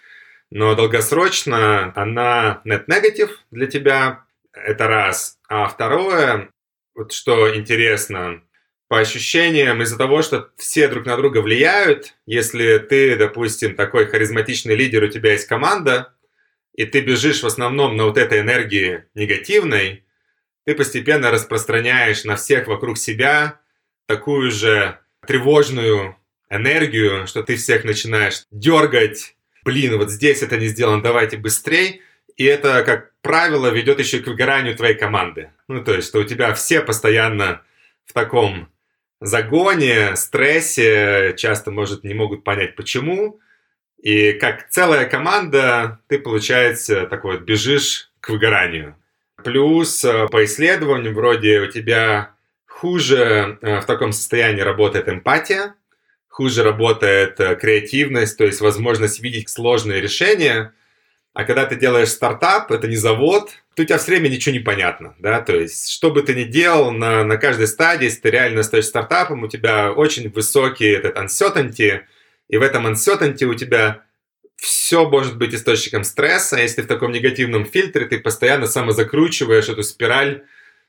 [0.50, 5.38] Но долгосрочно она net-негатив для тебя, это раз.
[5.48, 6.50] А второе,
[6.94, 8.42] вот что интересно,
[8.88, 14.74] по ощущениям, из-за того, что все друг на друга влияют, если ты, допустим, такой харизматичный
[14.74, 16.14] лидер, у тебя есть команда,
[16.74, 20.04] и ты бежишь в основном на вот этой энергии негативной,
[20.64, 23.60] ты постепенно распространяешь на всех вокруг себя
[24.06, 26.16] такую же тревожную
[26.50, 32.02] энергию, что ты всех начинаешь дергать, блин, вот здесь это не сделано, давайте быстрей.
[32.36, 35.50] И это, как правило, ведет еще к выгоранию твоей команды.
[35.68, 37.62] Ну, то есть, что у тебя все постоянно
[38.04, 38.68] в таком
[39.20, 43.40] загоне, стрессе, часто, может, не могут понять, почему.
[44.00, 48.96] И как целая команда, ты, получается, такой вот бежишь к выгоранию.
[49.42, 52.34] Плюс э, по исследованиям вроде у тебя
[52.66, 55.74] хуже э, в таком состоянии работает эмпатия,
[56.28, 60.72] хуже работает э, креативность, то есть возможность видеть сложные решения–
[61.34, 64.60] а когда ты делаешь стартап, это не завод, то у тебя все время ничего не
[64.60, 68.30] понятно, да, то есть, что бы ты ни делал на, на каждой стадии, если ты
[68.30, 72.00] реально стоишь стартапом, у тебя очень высокий этот uncertainty,
[72.48, 74.02] и в этом uncertainty у тебя
[74.56, 80.42] все может быть источником стресса, если в таком негативном фильтре ты постоянно самозакручиваешь эту спираль,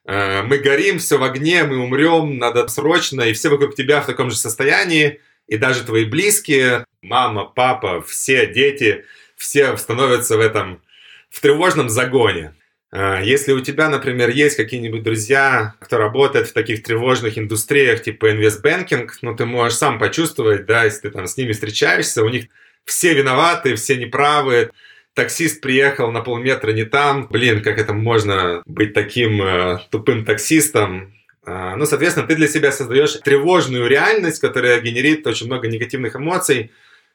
[0.05, 4.07] э, мы горим, все в огне, мы умрем, надо срочно, и все вокруг тебя в
[4.07, 9.05] таком же состоянии, и даже твои близкие, мама, папа, все дети–
[9.39, 10.81] все становятся в этом,
[11.29, 12.53] в тревожном загоне.
[12.91, 18.31] А, если у тебя, например, есть какие-нибудь друзья, кто работает в таких тревожных индустриях типа
[18.31, 22.47] инвестбанкинг, ну ты можешь сам почувствовать, да, если ты там с ними встречаешься, у них
[22.83, 24.71] все виноваты, все неправы,
[25.13, 31.13] таксист приехал на полметра не там, блин, как это можно быть таким э, тупым таксистом,
[31.45, 36.71] э, ну, соответственно, ты для себя создаешь тревожную реальность, которая генерит очень много негативных эмоций.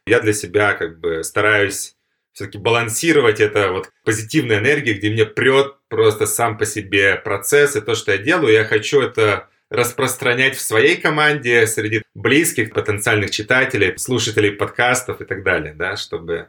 [0.06, 1.96] Я для себя как бы стараюсь
[2.34, 7.80] все-таки балансировать это вот позитивной энергией, где мне прет просто сам по себе процесс и
[7.80, 8.52] то, что я делаю.
[8.52, 15.44] Я хочу это распространять в своей команде, среди близких потенциальных читателей, слушателей подкастов и так
[15.44, 16.48] далее, да, чтобы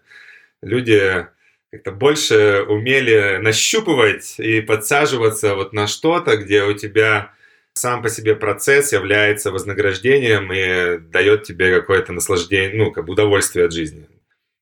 [0.61, 1.27] люди
[1.71, 7.31] как-то больше умели нащупывать и подсаживаться вот на что-то, где у тебя
[7.73, 13.65] сам по себе процесс является вознаграждением и дает тебе какое-то наслаждение, ну, как бы удовольствие
[13.65, 14.07] от жизни.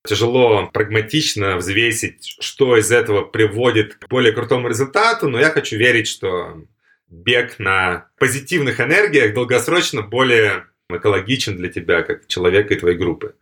[0.06, 6.08] Тяжело прагматично взвесить, что из этого приводит к более крутому результату, но я хочу верить,
[6.08, 6.62] что
[7.10, 13.36] бег на позитивных энергиях долгосрочно более экологичен для тебя, как человека и твоей группы.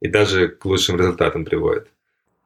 [0.00, 1.88] И даже к лучшим результатам приводит.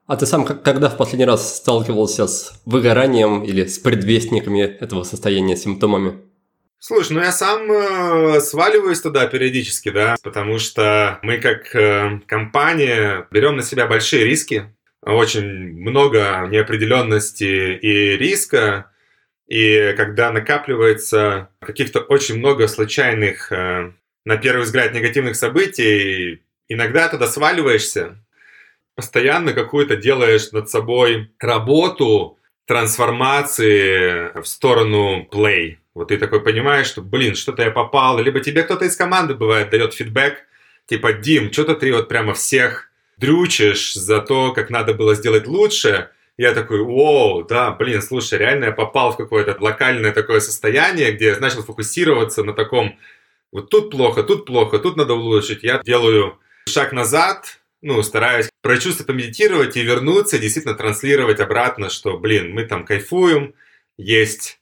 [0.06, 5.56] А ты сам когда в последний раз сталкивался с выгоранием или с предвестниками этого состояния,
[5.56, 6.27] симптомами?
[6.80, 13.26] Слушай, ну я сам э, сваливаюсь туда периодически, да, потому что мы как э, компания
[13.32, 14.72] берем на себя большие риски.
[15.02, 18.92] очень много неопределенности и риска,
[19.48, 23.92] и когда накапливается каких-то очень много случайных, э,
[24.24, 28.24] на первый взгляд, негативных событий, иногда туда сваливаешься,
[28.94, 35.78] постоянно какую-то делаешь над собой работу трансформации в сторону play.
[35.98, 39.70] Вот ты такой понимаешь, что, блин, что-то я попал, либо тебе кто-то из команды бывает
[39.70, 40.46] дает фидбэк,
[40.86, 46.10] типа, Дим, что-то ты вот прямо всех дрючишь за то, как надо было сделать лучше,
[46.36, 51.30] я такой, вау, да, блин, слушай, реально я попал в какое-то локальное такое состояние, где
[51.30, 52.96] я начал фокусироваться на таком,
[53.50, 55.64] вот тут плохо, тут плохо, тут надо улучшить.
[55.64, 62.52] Я делаю шаг назад, ну, стараюсь прочувствовать, помедитировать и вернуться, действительно транслировать обратно, что, блин,
[62.52, 63.54] мы там кайфуем,
[63.96, 64.57] есть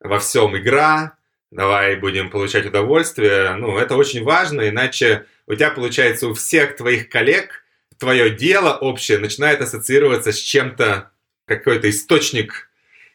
[0.00, 1.16] во всем игра,
[1.50, 3.54] давай будем получать удовольствие.
[3.56, 7.60] Ну, это очень важно, иначе у тебя получается у всех твоих коллег
[8.00, 11.10] твое дело общее начинает ассоциироваться с чем-то
[11.46, 12.70] какой-то источник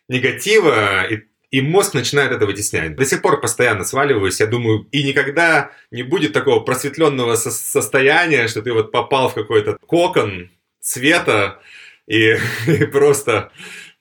[0.07, 2.95] негатива, и, и мозг начинает это вытеснять.
[2.95, 8.47] До сих пор постоянно сваливаюсь, я думаю, и никогда не будет такого просветленного со- состояния,
[8.47, 11.59] что ты вот попал в какой-то кокон света
[12.07, 13.51] и, и просто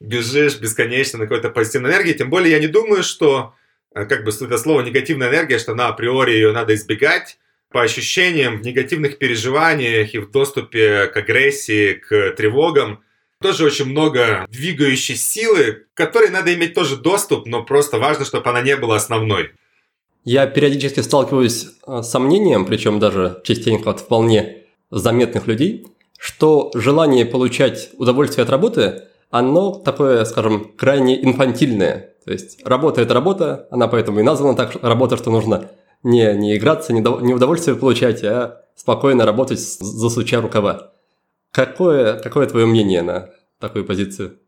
[0.05, 2.13] бежишь бесконечно на какой-то позитивной энергии.
[2.13, 3.53] Тем более я не думаю, что
[3.93, 7.37] э, как бы это слово негативная энергия, что на априори ее надо избегать.
[7.71, 13.03] По ощущениям, в негативных переживаниях и в доступе к агрессии, к тревогам
[13.41, 18.61] тоже очень много двигающей силы, которой надо иметь тоже доступ, но просто важно, чтобы она
[18.61, 19.51] не была основной.
[20.23, 25.85] Я периодически сталкиваюсь э, с сомнением, причем даже частенько от вполне заметных людей,
[26.17, 32.15] что желание получать удовольствие от работы, оно такое, скажем, крайне инфантильное.
[32.25, 35.69] То есть работа– это работа, она поэтому и названа так работа, что нужно
[36.03, 40.91] не, не играться, не, не удовольствие получать, а спокойно работать, засуча рукава.
[41.51, 44.39] Какое, какое твое мнение на такую позицию?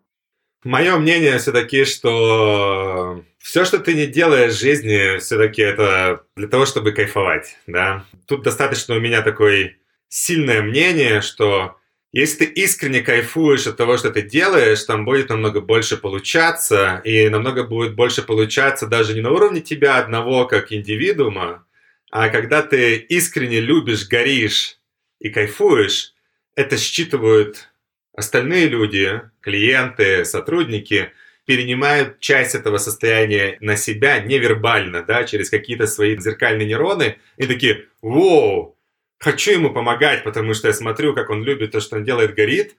[0.64, 6.66] Мое мнение все-таки, что все, что ты не делаешь в жизни, все-таки это для того,
[6.66, 8.04] чтобы кайфовать, да.
[8.26, 9.78] Тут достаточно у меня такое
[10.10, 11.77] сильное мнение, что
[12.12, 17.28] если ты искренне кайфуешь от того, что ты делаешь, там будет намного больше получаться, и
[17.30, 21.66] намного будет больше получаться даже не на уровне тебя одного как индивидуума,
[22.10, 24.78] а когда ты искренне любишь, горишь
[25.20, 26.14] и кайфуешь,
[26.56, 27.70] это считывают
[28.14, 31.12] остальные люди, клиенты, сотрудники,
[31.46, 37.86] перенимают часть этого состояния на себя невербально, да, через какие-то свои зеркальные нейроны, и такие,
[38.02, 38.77] вау,
[39.20, 42.76] хочу ему помогать, потому что я смотрю, как он любит то, что он делает, горит.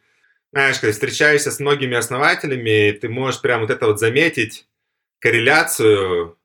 [0.52, 4.66] Знаешь, когда встречаешься с многими основателями, ты можешь прям вот это вот заметить,
[5.18, 6.38] корреляцию.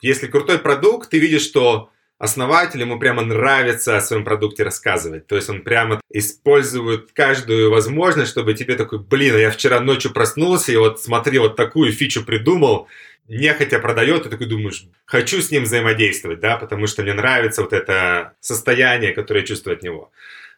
[0.00, 5.26] Если крутой продукт, ты видишь, что основатель, ему прямо нравится о своем продукте рассказывать.
[5.26, 10.12] То есть он прямо использует каждую возможность, чтобы тебе такой, блин, а я вчера ночью
[10.12, 12.88] проснулся и вот смотри, вот такую фичу придумал,
[13.28, 17.72] нехотя продает, и такой думаешь, хочу с ним взаимодействовать, да, потому что мне нравится вот
[17.72, 20.10] это состояние, которое я чувствую от него.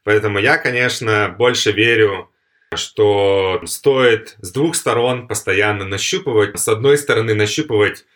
[0.04, 2.30] Поэтому я, конечно, больше верю,
[2.74, 6.58] что стоит с двух сторон постоянно нащупывать.
[6.58, 8.06] С одной стороны, нащупывать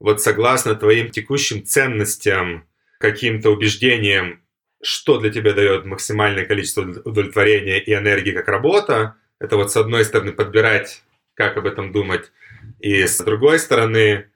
[0.00, 2.66] вот согласно твоим текущим ценностям,
[2.98, 4.42] каким-то убеждением,
[4.82, 9.14] что для тебя дает максимальное количество удовлетворения и энергии как работа.
[9.38, 11.02] Это вот с одной стороны подбирать,
[11.34, 12.30] как об этом думать,
[12.78, 14.26] и с другой стороны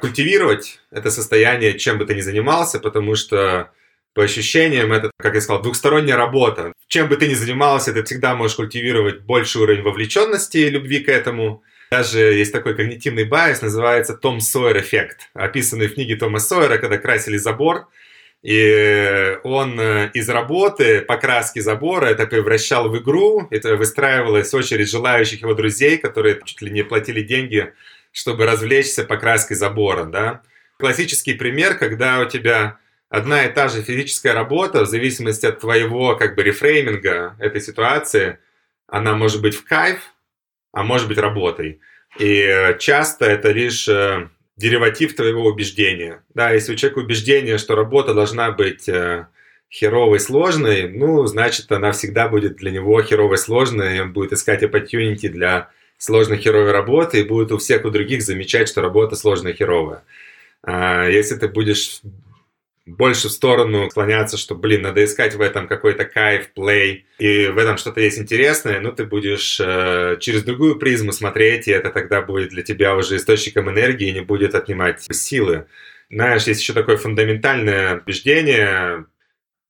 [0.00, 3.72] культивировать это состояние, чем бы ты ни занимался, потому что
[4.14, 6.72] по ощущениям это, как я сказал, двухсторонняя работа.
[6.88, 11.08] Чем бы ты ни занимался, ты всегда можешь культивировать больший уровень вовлеченности и любви к
[11.08, 11.62] этому.
[11.90, 16.98] Даже есть такой когнитивный bias, называется Том Сойер эффект, описанный в книге Тома Сойера, когда
[16.98, 17.88] красили забор,
[18.42, 23.48] и он э, из работы покраски забора это превращал в игру.
[23.50, 27.72] Это выстраивалась очередь желающих его друзей, которые чуть ли не платили деньги,
[28.12, 30.04] чтобы развлечься покраской забора.
[30.04, 30.42] Да?
[30.78, 36.14] Классический пример, когда у тебя одна и та же физическая работа, в зависимости от твоего
[36.14, 38.38] как бы рефрейминга этой ситуации,
[38.86, 39.98] она может быть в кайф,
[40.72, 41.80] а может быть работой.
[42.18, 46.22] И э, часто это лишь э, дериватив твоего убеждения.
[46.34, 49.28] Да, если у человека убеждение, что работа должна быть э,
[49.70, 54.62] херовой, сложной, ну, значит, она всегда будет для него херовой, сложной, и он будет искать
[54.62, 59.54] opportunity для сложной херовой работы, и будет у всех у других замечать, что работа сложная
[59.54, 60.02] херовая.
[60.62, 62.00] А если ты будешь
[62.88, 67.58] больше в сторону склоняться, что, блин, надо искать в этом какой-то кайф, плей, и в
[67.58, 72.22] этом что-то есть интересное, ну, ты будешь э, через другую призму смотреть, и это тогда
[72.22, 75.66] будет для тебя уже источником энергии и не будет отнимать силы.
[76.10, 79.04] Знаешь, есть еще такое фундаментальное убеждение,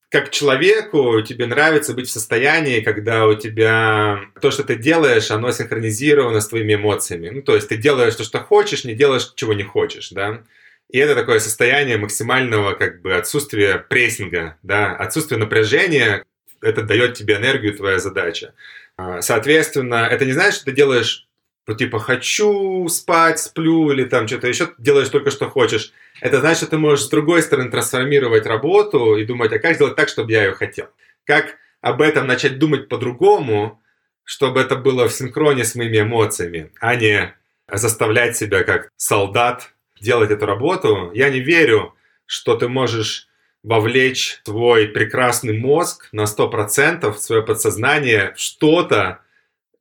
[0.09, 5.51] как человеку тебе нравится быть в состоянии, когда у тебя то, что ты делаешь, оно
[5.51, 7.29] синхронизировано с твоими эмоциями.
[7.29, 10.41] Ну, то есть ты делаешь то, что хочешь, не делаешь, чего не хочешь, да.
[10.89, 16.25] И это такое состояние максимального как бы отсутствия прессинга, да, отсутствие напряжения,
[16.61, 18.53] это дает тебе энергию, твоя задача.
[18.97, 21.27] А, соответственно, это не значит, что ты делаешь,
[21.67, 25.93] ну, типа, хочу спать, сплю, или там что-то еще, делаешь только, что хочешь.
[26.21, 29.95] Это значит, что ты можешь с другой стороны трансформировать работу и думать, а как сделать
[29.95, 30.87] так, чтобы я ее хотел?
[31.23, 33.79] Как об этом начать думать по-другому,
[34.23, 37.35] чтобы это было в синхроне с моими эмоциями, а не
[37.71, 39.71] заставлять себя как солдат
[40.01, 41.95] делать эту работу, я не верю,
[42.25, 43.27] что ты можешь
[43.63, 49.19] вовлечь твой прекрасный мозг на 100% в свое подсознание что-то,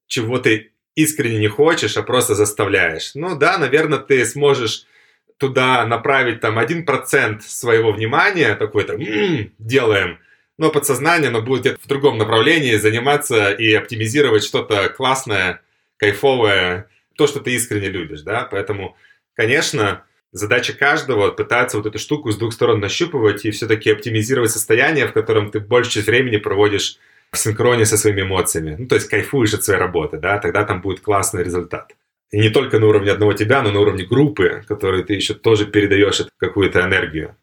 [0.06, 3.12] чего ты искренне не хочешь, а просто заставляешь.
[3.14, 4.84] Ну да, наверное, ты сможешь
[5.36, 10.18] туда направить там 1% своего внимания, такой-то м-м, делаем,
[10.58, 15.60] но подсознание оно будет в другом направлении заниматься и оптимизировать что-то классное,
[15.96, 18.96] кайфовое, то, что ты искренне любишь, да, поэтому,
[19.34, 25.06] конечно, задача каждого пытаться вот эту штуку с двух сторон нащупывать и все-таки оптимизировать состояние,
[25.06, 26.98] в котором ты больше времени проводишь
[27.32, 28.76] в синхроне со своими эмоциями.
[28.78, 31.94] Ну, то есть кайфуешь от своей работы, да, тогда там будет классный результат.
[32.30, 35.66] И не только на уровне одного тебя, но на уровне группы, которой ты еще тоже
[35.66, 37.34] передаешь какую-то энергию.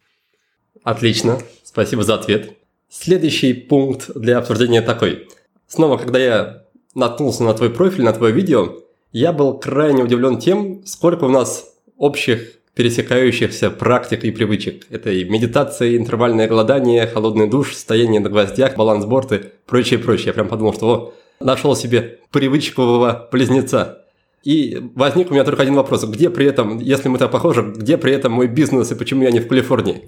[0.84, 2.54] Отлично, спасибо за ответ.
[2.90, 5.28] Следующий пункт для обсуждения такой.
[5.68, 8.78] Снова, когда я наткнулся на твой профиль, на твое видео,
[9.12, 14.86] я был крайне удивлен тем, сколько у нас общих пересекающихся практик и привычек.
[14.90, 20.28] Это и медитация, и интервальное голодание, холодный душ, стояние на гвоздях, балансборд и прочее, прочее.
[20.28, 21.14] Я прям подумал, что о,
[21.44, 24.04] нашел себе привычкового близнеца.
[24.44, 26.04] И возник у меня только один вопрос.
[26.04, 29.32] Где при этом, если мы так похожи, где при этом мой бизнес и почему я
[29.32, 30.04] не в Калифорнии?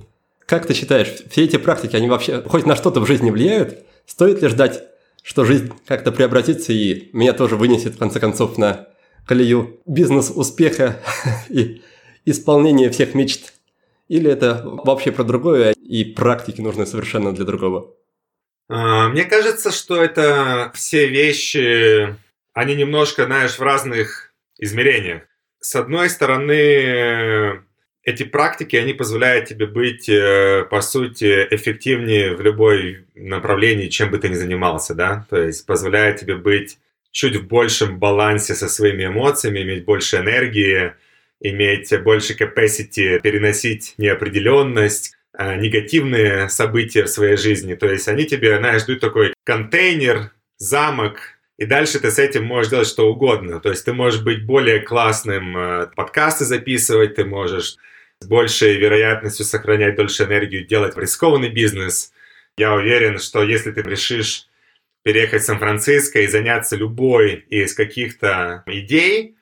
[0.45, 3.79] Как ты считаешь, все эти практики, они вообще хоть на что-то в жизни влияют?
[4.05, 4.83] Стоит ли ждать,
[5.23, 8.87] что жизнь как-то преобразится и меня тоже вынесет, в конце концов, на
[9.25, 10.99] колею бизнес-успеха
[11.49, 11.81] и
[12.29, 13.53] исполнение всех мечт?
[14.07, 17.93] Или это вообще про другое, и практики нужны совершенно для другого?
[18.69, 22.15] А, мне кажется, что это все вещи,
[22.53, 25.23] они немножко, знаешь, в разных измерениях.
[25.59, 27.63] С одной стороны,
[28.03, 34.17] эти практики, они позволяют тебе быть, э, по сути, эффективнее в любой направлении, чем бы
[34.17, 35.25] ты ни занимался, да?
[35.29, 36.77] То есть позволяет тебе быть
[37.11, 40.93] чуть в большем балансе со своими эмоциями, иметь больше энергии,
[41.39, 47.75] иметь больше capacity переносить неопределенность, а, негативные события в своей жизни.
[47.75, 51.19] То есть они тебе, знаешь, дают такой контейнер, замок,
[51.57, 53.59] и дальше ты с этим можешь делать что угодно.
[53.59, 57.77] То есть ты можешь быть более классным, а, подкасты записывать, ты можешь
[58.19, 62.11] с большей вероятностью сохранять дольше энергию, делать рискованный бизнес.
[62.57, 64.47] Я уверен, что если ты решишь
[65.03, 69.37] переехать в Сан-Франциско и заняться любой из каких-то идей,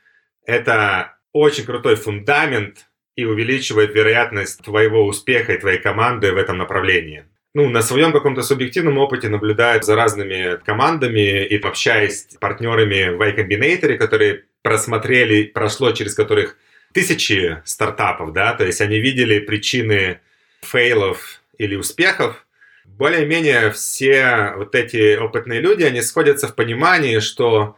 [0.45, 2.85] это очень крутой фундамент
[3.17, 7.25] и увеличивает вероятность твоего успеха и твоей команды в этом направлении.
[7.53, 13.21] Ну, на своем каком-то субъективном опыте наблюдаю за разными командами и общаясь с партнерами в
[13.21, 16.55] Y Combinator, которые просмотрели, прошло через которых
[16.93, 20.21] тысячи стартапов, да, то есть они видели причины
[20.61, 22.45] фейлов или успехов,
[22.85, 27.75] более-менее все вот эти опытные люди, они сходятся в понимании, что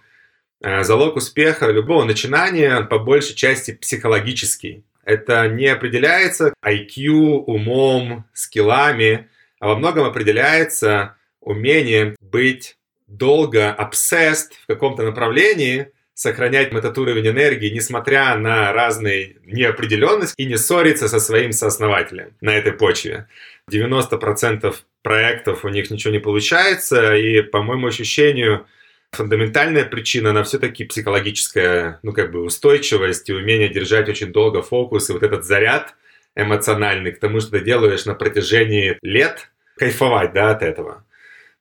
[0.62, 4.84] залог успеха любого начинания по большей части психологический.
[5.04, 9.30] Это не определяется IQ, умом, скиллами,
[9.60, 12.78] а во многом определяется умением быть
[13.08, 20.58] долго obsessed в каком-то направлении, сохранять этот уровень энергии, несмотря на разные неопределенность, и не
[20.58, 23.28] ссориться со своим сооснователем на этой почве.
[23.72, 28.66] 90% проектов у них ничего не получается, и, по моему ощущению,
[29.12, 35.10] фундаментальная причина, она все-таки психологическая, ну, как бы устойчивость и умение держать очень долго фокус
[35.10, 35.96] и вот этот заряд
[36.36, 41.06] эмоциональный к тому, что ты делаешь на протяжении лет, кайфовать, да, от этого.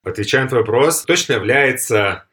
[0.03, 2.27] Отвечая на твой вопрос, точно является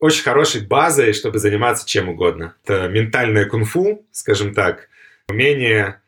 [0.00, 2.56] очень хорошей базой, чтобы заниматься чем угодно.
[2.64, 4.88] Это ментальное кунг-фу, скажем так,
[5.28, 6.00] умение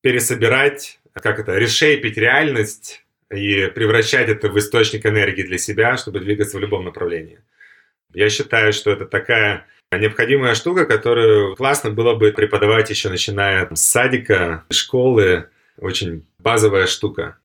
[0.00, 6.56] пересобирать, как это, решейпить реальность и превращать это в источник энергии для себя, чтобы двигаться
[6.56, 7.38] в любом направлении.
[8.14, 13.80] Я считаю, что это такая необходимая штука, которую классно было бы преподавать еще начиная с
[13.80, 15.48] садика, школы.
[15.78, 17.36] Очень базовая штука.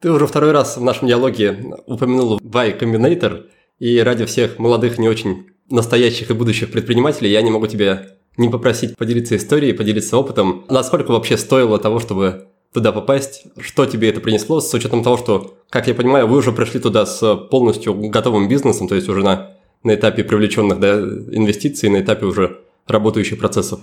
[0.00, 3.46] Ты уже второй раз в нашем диалоге упомянул Y Combinator,
[3.78, 8.48] и ради всех молодых, не очень настоящих и будущих предпринимателей я не могу тебя не
[8.48, 10.66] попросить поделиться историей, поделиться опытом.
[10.68, 13.44] Насколько вообще стоило того, чтобы туда попасть?
[13.58, 17.06] Что тебе это принесло, с учетом того, что, как я понимаю, вы уже пришли туда
[17.06, 19.53] с полностью готовым бизнесом, то есть уже на,
[19.84, 23.80] на этапе привлеченных да, инвестиций, на этапе уже работающих процессов?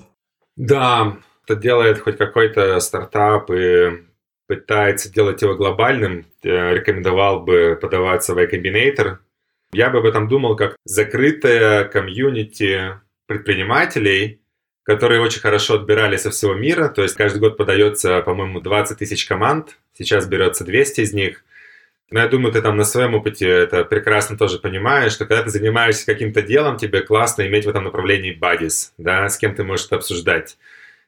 [0.57, 4.03] Да, это делает хоть какой-то стартап и
[4.47, 9.17] пытается делать его глобальным, рекомендовал бы подаваться в Y Combinator.
[9.71, 14.41] Я бы об этом думал как закрытая комьюнити предпринимателей,
[14.83, 16.89] которые очень хорошо отбирали со всего мира.
[16.89, 19.77] То есть каждый год подается, по-моему, 20 тысяч команд.
[19.97, 21.45] Сейчас берется 200 из них.
[22.11, 25.49] Но я думаю, ты там на своем опыте это прекрасно тоже понимаешь, что когда ты
[25.49, 29.85] занимаешься каким-то делом, тебе классно иметь в этом направлении бадис, да, с кем ты можешь
[29.85, 30.57] это обсуждать.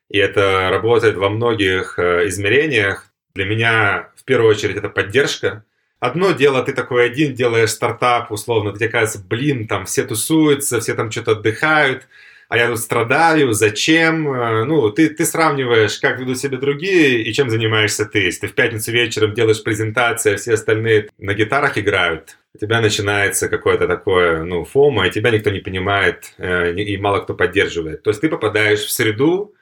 [0.10, 3.08] И это работает во многих э, измерениях.
[3.36, 5.66] Для меня в первую очередь это поддержка.
[6.00, 10.94] Одно дело, ты такой один делаешь стартап, условно, тебе кажется, блин, там все тусуются, все
[10.94, 12.08] там что-то отдыхают,
[12.54, 14.32] а я тут страдаю, зачем?
[14.32, 18.20] Э, ну, ты, ты сравниваешь, как ведут себя другие и чем занимаешься ты.
[18.20, 22.80] Если ты в пятницу вечером делаешь презентацию, а все остальные на гитарах играют, у тебя
[22.80, 28.04] начинается какое-то такое, ну, фома, и тебя никто не понимает, э, и мало кто поддерживает.
[28.04, 29.56] То есть ты попадаешь в среду,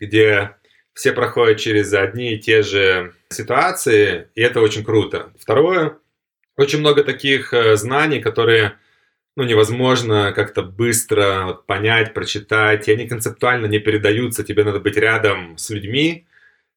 [0.00, 0.56] где
[0.94, 5.32] все проходят через одни и те же ситуации, и это очень круто.
[5.38, 5.96] Второе,
[6.56, 8.78] очень много таких э, знаний, которые
[9.36, 15.56] ну, невозможно как-то быстро понять, прочитать, и они концептуально не передаются, тебе надо быть рядом
[15.56, 16.26] с людьми,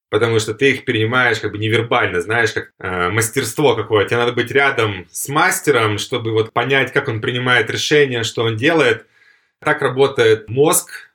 [0.10, 4.10] потому что ты их перенимаешь как бы невербально, знаешь, как э, мастерство какое-то.
[4.10, 8.56] Тебе надо быть рядом с мастером, чтобы вот понять, как он принимает решения, что он
[8.56, 9.06] делает.
[9.60, 11.12] Так работает мозг.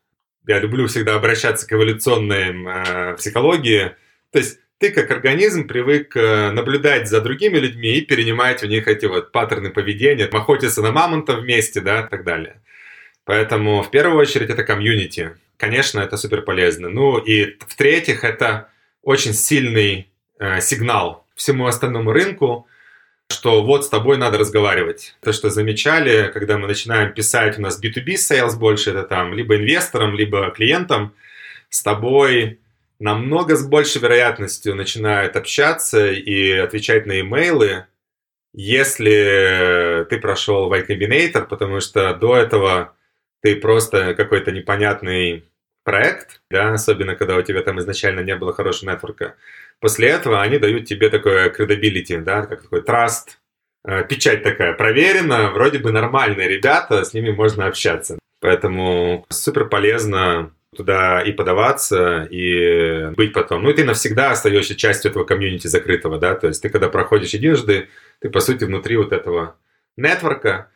[0.46, 3.92] Я люблю всегда обращаться к эволюционной э, психологии.
[4.32, 8.88] То есть ты как организм привык э, наблюдать за другими людьми и перенимать у них
[8.88, 12.62] эти вот паттерны поведения, охотиться на мамонтов вместе, да, и так далее.
[13.26, 15.36] Поэтому в первую очередь это комьюнити.
[15.58, 16.88] Конечно, это супер полезно.
[16.88, 18.70] Ну и в-третьих, это
[19.02, 20.08] очень сильный
[20.38, 22.66] э, сигнал всему остальному рынку,
[23.28, 25.14] что вот с тобой надо разговаривать.
[25.20, 29.56] То, что замечали, когда мы начинаем писать, у нас B2B sales больше, это там либо
[29.56, 31.12] инвесторам, либо клиентам,
[31.68, 32.60] с тобой
[33.00, 37.86] намного с большей вероятностью начинают общаться и отвечать на имейлы,
[38.52, 42.94] если ты прошел Y Combinator, потому что до этого
[43.42, 45.44] ты просто какой-то непонятный
[45.82, 49.36] проект, да, особенно когда у тебя там изначально не было хорошего нетворка.
[49.80, 53.38] После этого они дают тебе такое credibility, да, как такой trust,
[53.86, 58.18] э, печать такая проверена, вроде бы нормальные ребята, с ними можно общаться.
[58.40, 63.62] Поэтому супер полезно туда и подаваться, и быть потом.
[63.62, 67.34] Ну, и ты навсегда остаешься частью этого комьюнити закрытого, да, то есть ты когда проходишь
[67.34, 67.88] единожды,
[68.20, 69.56] ты, по сути, внутри вот этого
[69.96, 70.70] нетворка,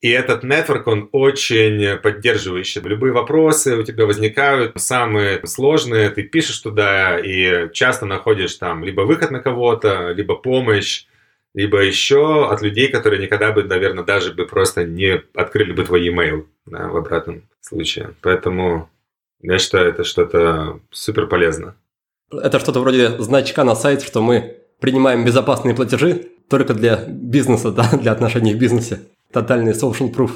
[0.00, 2.80] и этот нетворк, он очень поддерживающий.
[2.82, 9.00] Любые вопросы у тебя возникают, самые сложные, ты пишешь туда и часто находишь там либо
[9.02, 11.06] выход на кого-то, либо помощь,
[11.54, 16.04] либо еще от людей, которые никогда бы, наверное, даже бы просто не открыли бы твой
[16.04, 18.14] e-mail да, в обратном случае.
[18.22, 18.88] Поэтому
[19.40, 21.76] я считаю, это что-то супер полезно.
[22.30, 27.90] Это что-то вроде значка на сайт, что мы принимаем безопасные платежи только для бизнеса, да,
[27.96, 29.00] для отношений в бизнесе.
[29.32, 30.30] Тотальный social proof.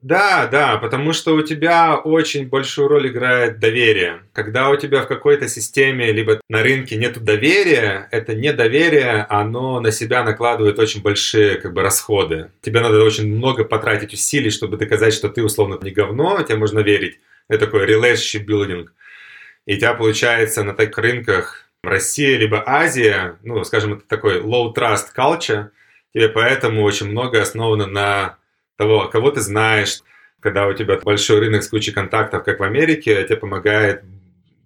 [0.00, 4.20] Да, да, потому что у тебя очень большую роль играет доверие.
[4.32, 9.90] Когда у тебя в какой-то системе либо на рынке нет доверия, это недоверие, оно на
[9.90, 12.52] себя накладывает очень большие как бы расходы.
[12.60, 16.78] Тебе надо очень много потратить усилий, чтобы доказать, что ты условно не говно, тебе можно
[16.78, 17.18] верить.
[17.50, 18.88] Это такой relationship building.
[19.66, 24.74] И у тебя получается на таких рынках Россия либо Азия, ну, скажем, это такой low
[24.74, 25.68] trust culture,
[26.12, 28.38] тебе поэтому очень много основано на
[28.76, 30.00] того, кого ты знаешь.
[30.40, 34.04] Когда у тебя большой рынок с кучей контактов, как в Америке, тебе помогает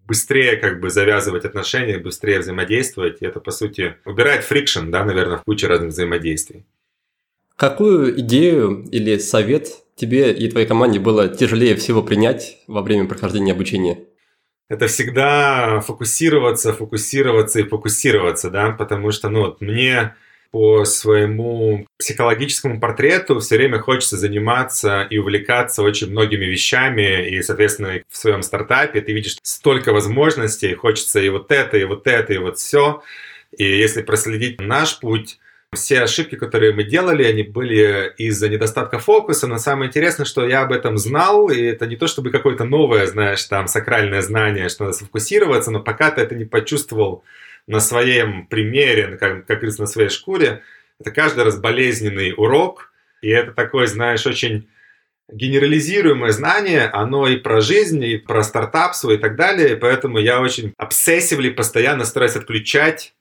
[0.07, 3.22] быстрее как бы завязывать отношения, быстрее взаимодействовать.
[3.22, 6.66] И это, по сути, убирает фрикшн, да, наверное, в куче разных взаимодействий.
[7.57, 13.53] Какую идею или совет тебе и твоей команде было тяжелее всего принять во время прохождения
[13.53, 13.99] обучения?
[14.68, 20.14] Это всегда фокусироваться, фокусироваться и фокусироваться, да, потому что, ну, вот мне
[20.51, 28.03] по своему психологическому портрету все время хочется заниматься и увлекаться очень многими вещами, и, соответственно,
[28.09, 32.38] в своем стартапе ты видишь столько возможностей, хочется и вот это, и вот это, и
[32.38, 33.03] вот все.
[33.57, 35.38] И если проследить наш путь,
[35.75, 40.62] все ошибки, которые мы делали, они были из-за недостатка фокуса, но самое интересное, что я
[40.62, 44.85] об этом знал, и это не то чтобы какое-то новое, знаешь, там, сакральное знание, что
[44.85, 47.25] надо сфокусироваться, но пока ты это не почувствовал
[47.66, 50.62] на своем примере, как, как говорится, на своей шкуре,
[51.01, 52.93] это каждый раз болезненный урок,
[53.23, 54.68] и это такой, знаешь, очень
[55.33, 60.43] генерализируемое знание, оно и про жизнь, и про стартап свой и так далее, поэтому я
[60.43, 63.14] очень обсессивли постоянно стараюсь отключать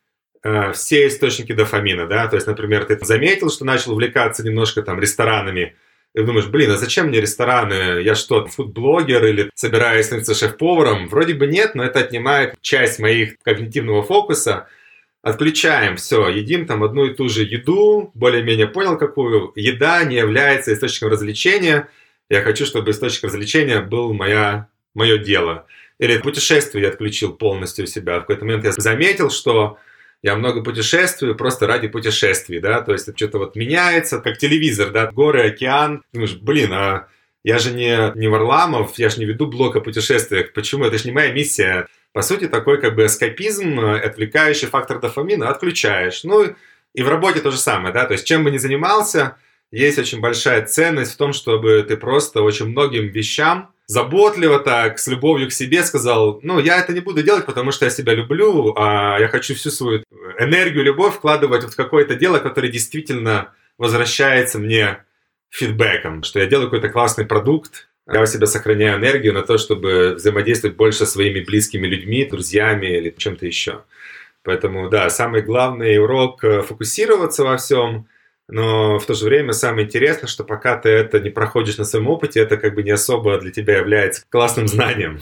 [0.44, 5.00] э, все источники дофамина, да, то есть, например, ты заметил, что начал увлекаться немножко там
[5.00, 5.76] ресторанами,
[6.14, 8.02] и думаешь, блин, а зачем мне рестораны?
[8.02, 11.08] Я что, фудблогер или собираюсь становиться шеф-поваром?
[11.08, 14.68] Вроде бы нет, но это отнимает часть моих когнитивного фокуса.
[15.22, 19.54] Отключаем, все, едим там одну и ту же еду, более-менее понял какую.
[19.56, 21.90] Еда не является источником развлечения.
[22.28, 25.68] Я хочу, чтобы источник развлечения был моя, мое дело.
[26.00, 28.18] Или путешествие я отключил полностью у себя.
[28.18, 29.78] В какой-то момент я заметил, что
[30.24, 35.12] я много путешествую просто ради путешествий, да, то есть что-то вот меняется, как телевизор, да,
[35.12, 37.08] горы, океан, думаешь, блин, а
[37.44, 41.06] я же не, не Варламов, я же не веду блог о путешествиях, почему, это же
[41.06, 41.88] не моя миссия.
[42.14, 46.24] По сути, такой как бы эскапизм, отвлекающий фактор дофамина отключаешь.
[46.24, 46.56] Ну,
[46.94, 49.38] и в работе то же самое, да, то есть чем бы ни занимался,
[49.72, 55.08] есть очень большая ценность в том, чтобы ты просто очень многим вещам заботливо так, с
[55.08, 58.74] любовью к себе сказал, ну, я это не буду делать, потому что я себя люблю,
[58.78, 60.04] а я хочу всю свою
[60.40, 65.04] энергию, любовь вкладывать в какое-то дело, которое действительно возвращается мне
[65.50, 70.16] фидбэком, что я делаю какой-то классный продукт, я у себя сохраняю энергию на то, чтобы
[70.16, 73.84] взаимодействовать больше со своими близкими людьми, друзьями или чем-то еще.
[74.44, 78.08] Поэтому, да, самый главный урок– фокусироваться во всем–
[78.52, 82.08] но в то же время самое интересное, что пока ты это не проходишь на своем
[82.08, 85.22] опыте, это как бы не особо для тебя является классным знанием.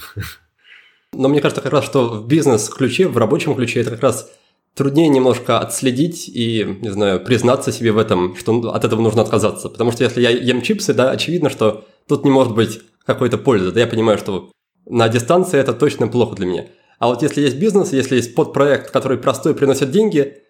[1.14, 4.32] Но мне кажется как раз, что в бизнес-ключе, в рабочем ключе это как раз
[4.76, 9.70] труднее немножко отследить и, не знаю, признаться себе в этом, что от этого нужно отказаться.
[9.70, 13.72] Потому что если я ем чипсы, да, очевидно, что тут не может быть какой-то пользы.
[13.72, 14.52] Да, я понимаю, что
[14.88, 16.68] на дистанции это точно плохо для меня.
[17.00, 20.38] А вот если есть бизнес, если есть подпроект, который простой приносит деньги–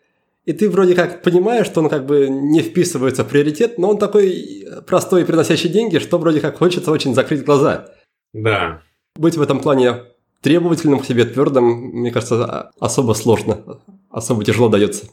[0.45, 3.97] и ты вроде как понимаешь, что он как бы не вписывается в приоритет, но он
[3.97, 7.89] такой простой и приносящий деньги, что вроде как хочется очень закрыть глаза.
[8.33, 8.81] Да.
[9.15, 10.03] Быть в этом плане
[10.41, 13.79] требовательным к себе, твердым, мне кажется, особо сложно,
[14.09, 15.07] особо тяжело дается.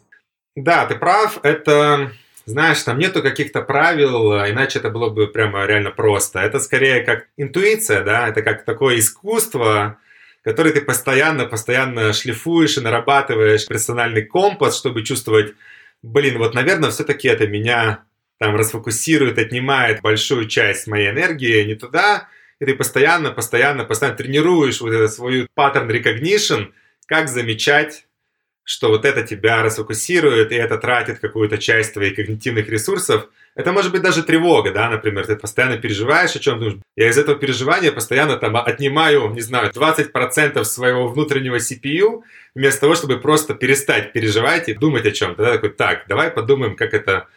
[0.54, 2.12] Да, ты прав, это,
[2.46, 6.38] знаешь, там нету каких-то правил, иначе это было бы прямо реально просто.
[6.38, 9.98] Это скорее как интуиция, да, это как такое искусство,
[10.46, 15.54] который ты постоянно, постоянно шлифуешь и нарабатываешь персональный компас, чтобы чувствовать,
[16.02, 18.04] блин, вот, наверное, все-таки это меня
[18.38, 22.28] там расфокусирует, отнимает большую часть моей энергии не туда,
[22.60, 26.72] и ты постоянно, постоянно, постоянно тренируешь вот этот свой паттерн recognition,
[27.06, 28.06] как замечать,
[28.62, 33.90] что вот это тебя расфокусирует, и это тратит какую-то часть твоих когнитивных ресурсов– это может
[33.90, 36.78] быть даже тревога, да, например, ты постоянно переживаешь о чем думаешь.
[36.94, 42.22] Я из этого переживания постоянно там отнимаю, не знаю, 20% своего внутреннего CPU,
[42.54, 45.42] вместо того, чтобы просто перестать переживать и думать о чем-то.
[45.42, 47.28] Да, такой, так, давай подумаем, как это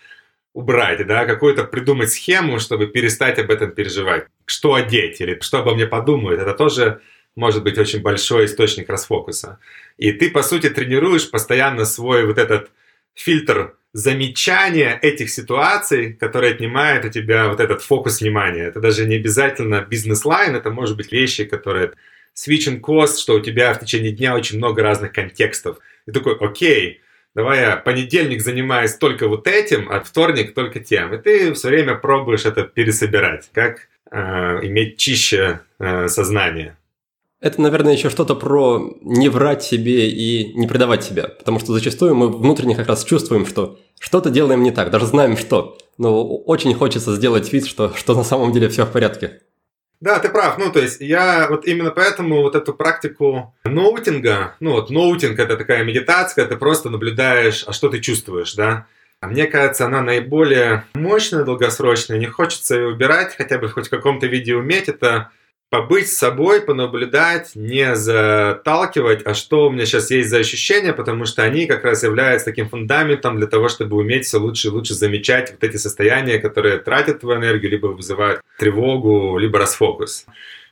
[0.54, 4.26] убрать, да, какую-то придумать схему, чтобы перестать об этом переживать.
[4.46, 6.42] Что одеть или что обо мне подумают.
[6.42, 7.00] Это тоже
[7.38, 9.60] может быть очень большой источник расфокуса.
[9.98, 12.72] И ты, по сути, тренируешь постоянно свой вот этот
[13.14, 18.64] фильтр замечания этих ситуаций, которые отнимают у тебя вот этот фокус внимания.
[18.64, 21.94] Это даже не обязательно бизнес-лайн, это может быть вещи, которые
[22.36, 25.78] switching cost, что у тебя в течение дня очень много разных контекстов.
[26.06, 27.02] И такой, окей,
[27.36, 31.14] давай я понедельник занимаюсь только вот этим, а вторник только тем.
[31.14, 34.20] И ты все время пробуешь это пересобирать, как э,
[34.64, 36.76] иметь чище э, сознание.
[37.42, 42.14] Это, наверное, еще что-то про не врать себе и не предавать себя, потому что зачастую
[42.14, 46.74] мы внутренне как раз чувствуем, что что-то делаем не так, даже знаем что, но очень
[46.74, 49.42] хочется сделать вид, что, что на самом деле все в порядке.
[50.02, 50.58] Да, ты прав.
[50.58, 55.58] Ну, то есть я вот именно поэтому вот эту практику ноутинга, ну вот ноутинг это
[55.58, 58.86] такая медитация, ты просто наблюдаешь, а что ты чувствуешь, да.
[59.22, 62.18] Мне кажется, она наиболее мощная, долгосрочная.
[62.18, 64.88] Не хочется ее убирать, хотя бы хоть в каком-то виде уметь.
[64.88, 65.32] Это
[65.70, 71.26] побыть с собой, понаблюдать, не заталкивать, а что у меня сейчас есть за ощущения, потому
[71.26, 74.96] что они как раз являются таким фундаментом для того, чтобы уметь все лучше и лучше
[74.96, 80.26] замечать вот эти состояния, которые тратят твою энергию, либо вызывают тревогу, либо расфокус.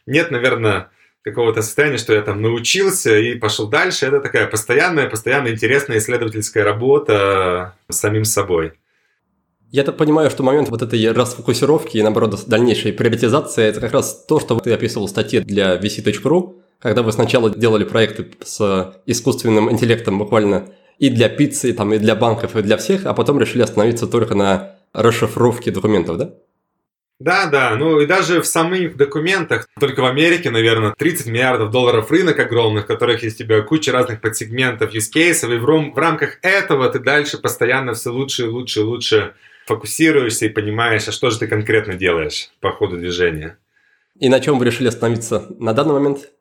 [0.08, 0.90] Нет, наверное,
[1.24, 4.08] какого-то состояния, что я там научился и пошел дальше.
[4.08, 8.74] Это такая постоянная, постоянно интересная исследовательская работа с самим собой.
[9.78, 14.26] Я так понимаю, что момент вот этой расфокусировки и, наоборот, дальнейшей приоритизации– это как раз
[14.28, 19.72] то, что ты описывал в статье для vc.ru, когда вы сначала делали проекты с искусственным
[19.72, 23.62] интеллектом буквально и для пиццы, там, и для банков, и для всех, а потом решили
[23.62, 26.32] остановиться только на расшифровке документов, да?
[27.20, 32.10] Да, да, ну и даже в самих документах, только в Америке, наверное, 30 миллиардов долларов
[32.10, 35.98] рынок огромных, в которых есть у тебя куча разных подсегментов, cases, и в, ром, в
[36.00, 39.34] рамках этого ты дальше постоянно все лучше и лучше и лучше
[39.68, 43.58] фокусируешься и понимаешь, а что же ты конкретно делаешь по ходу движения.
[44.20, 46.32] И на чем вы решили остановиться на данный момент?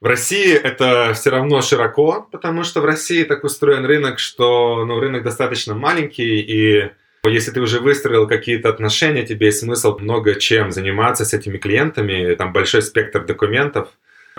[0.00, 4.98] В России это все равно широко, потому что в России так устроен рынок, что ну,
[4.98, 6.90] рынок достаточно маленький, и
[7.26, 12.34] если ты уже выстроил какие-то отношения, тебе есть смысл много чем заниматься с этими клиентами.
[12.34, 13.90] Там большой спектр документов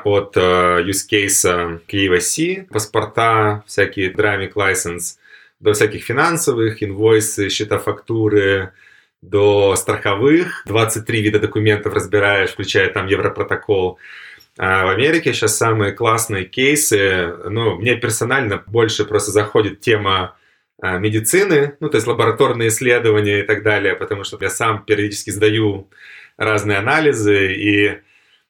[0.04, 5.18] от uh, use case KYC, паспорта, всякие dynamic license,
[5.62, 8.74] до всяких финансовых, инвойсы, счета фактуры,
[9.22, 10.64] до страховых.
[10.66, 14.00] 23 вида документов разбираешь, включая там Европротокол.
[14.58, 20.36] А в Америке сейчас самые классные кейсы, ну, мне персонально больше просто заходит тема
[20.82, 25.30] а, медицины, ну, то есть лабораторные исследования и так далее, потому что я сам периодически
[25.30, 25.90] сдаю
[26.38, 28.00] разные анализы, и э,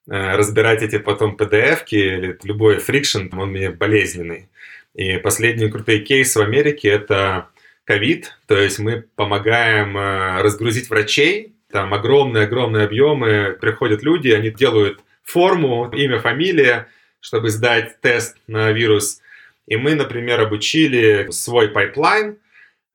[0.08, 4.50] разбирать эти потом PDF-ки или любой фрикшн, он мне болезненный.
[4.96, 7.50] И последние крутые кейсы в Америке– это
[7.86, 15.00] ковид, то есть мы помогаем э, разгрузить врачей, там огромные-огромные объемы, приходят люди, они делают
[15.24, 16.88] форму, имя, фамилия,
[17.22, 19.22] чтобы сдать тест на вирус.
[19.68, 22.38] И мы, например, обучили свой pipeline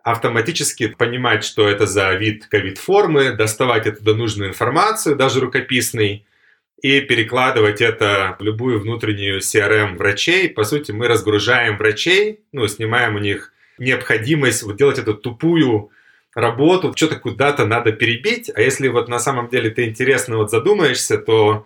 [0.02, 6.24] автоматически понимать, что это за вид ковид-формы, доставать оттуда нужную информацию, даже рукописный,
[6.82, 10.48] и перекладывать это в любую внутреннюю CRM врачей.
[10.48, 15.90] По сути, мы разгружаем врачей, ну, снимаем у них необходимость вот делать эту тупую
[16.34, 21.18] работу, что-то куда-то надо перебить, а если вот на самом деле ты интересно вот задумаешься,
[21.18, 21.64] то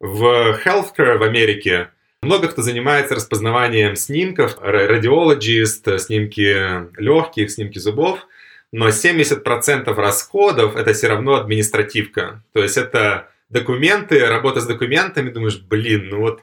[0.00, 1.90] в healthcare в Америке
[2.22, 8.26] много кто занимается распознаванием снимков, радиологист, снимки легких, снимки зубов,
[8.72, 12.42] но 70% расходов это все равно административка.
[12.52, 16.42] То есть это документы, работа с документами, думаешь, блин, ну вот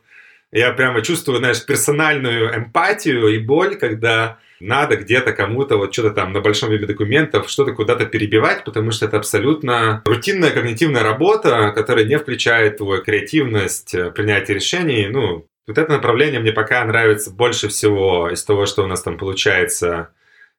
[0.51, 6.31] я прямо чувствую, знаешь, персональную эмпатию и боль, когда надо где-то кому-то вот что-то там
[6.31, 12.05] на большом вебе документов, что-то куда-то перебивать, потому что это абсолютно рутинная когнитивная работа, которая
[12.05, 15.07] не включает твою креативность, э, принятия решений.
[15.07, 19.17] Ну, вот это направление мне пока нравится больше всего из того, что у нас там
[19.17, 20.09] получается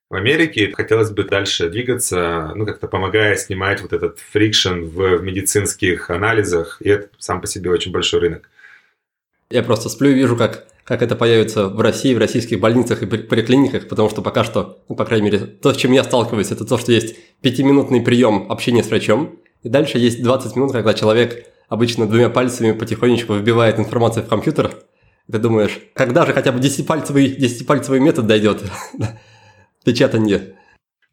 [0.08, 0.72] в Америке.
[0.74, 6.78] Хотелось бы дальше двигаться, ну, как-то помогая снимать вот этот фрикшн в, в медицинских анализах.
[6.80, 8.48] И это сам по себе очень большой рынок.
[9.50, 13.06] Я просто сплю и вижу, как, как это появится в России, в российских больницах и
[13.06, 16.64] поликлиниках, потому что пока что, ну, по крайней мере, то, с чем я сталкиваюсь, это
[16.64, 21.46] то, что есть пятиминутный прием общения с врачом, и дальше есть 20 минут, когда человек
[21.68, 24.72] обычно двумя пальцами потихонечку вбивает информацию в компьютер.
[25.30, 28.62] Ты думаешь, когда же хотя бы 10-пальцевый, 10-пальцевый метод дойдет?
[29.86, 30.56] Печатание.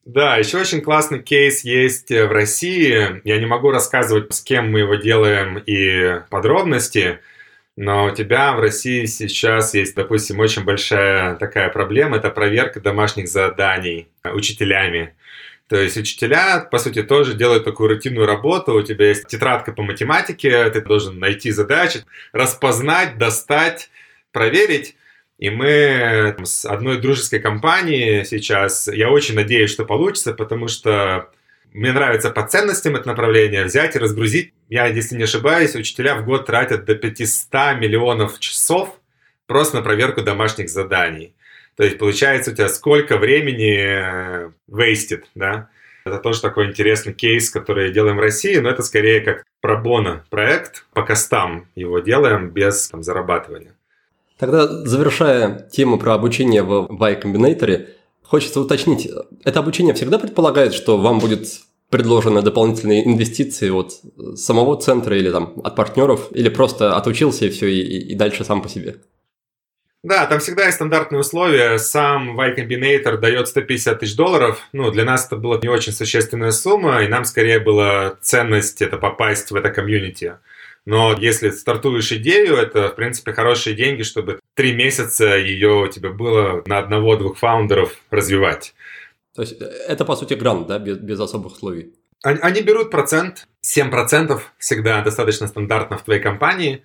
[0.04, 3.22] Да, еще очень классный кейс есть в России.
[3.24, 7.20] Я не могу рассказывать, с кем мы его делаем и подробности,
[7.76, 13.28] но у тебя в России сейчас есть, допустим, очень большая такая проблема, это проверка домашних
[13.28, 15.14] заданий учителями.
[15.68, 18.74] То есть учителя, по сути, тоже делают такую рутинную работу.
[18.74, 23.92] У тебя есть тетрадка по математике, ты должен найти задачи, распознать, достать,
[24.32, 24.96] проверить.
[25.40, 31.30] И мы с одной дружеской компанией сейчас, я очень надеюсь, что получится, потому что
[31.74, 34.54] мне нравится по ценностям это направление, взять и разгрузить.
[34.70, 39.00] Я, если не ошибаюсь, учителя в год тратят до 500 миллионов часов
[39.48, 41.36] просто на проверку домашних заданий.
[41.76, 45.70] То есть получается у тебя сколько времени вейстит, да?
[46.06, 50.86] Это тоже такой интересный кейс, который делаем в России, но это скорее как пробона проект,
[50.94, 53.74] по костам его делаем без там, зарабатывания.
[54.44, 57.88] Тогда, завершая тему про обучение в Y Combinator,
[58.24, 59.10] Хочется уточнить,
[59.46, 61.48] это обучение всегда предполагает, что вам будет
[61.90, 63.94] предложены дополнительные инвестиции от
[64.38, 68.62] самого центра или там от партнеров, или просто отучился и все, и, и дальше сам
[68.62, 68.98] по себе?
[70.04, 71.78] Да, там всегда есть стандартные условия.
[71.78, 74.60] Сам Y Combinator дает 150 тысяч долларов.
[74.74, 78.98] Ну, для нас это была не очень существенная сумма, и нам скорее была ценность это
[78.98, 80.34] попасть в это комьюнити.
[80.86, 86.10] Но если стартуешь идею, это, в принципе, хорошие деньги, чтобы три месяца ее у тебя
[86.10, 88.74] было на одного-двух фаундеров развивать.
[89.34, 91.94] То есть э, это, по сути, грант, да, без, без особых условий?
[92.22, 96.84] Они, они берут процент, 7% всегда достаточно стандартно в твоей компании.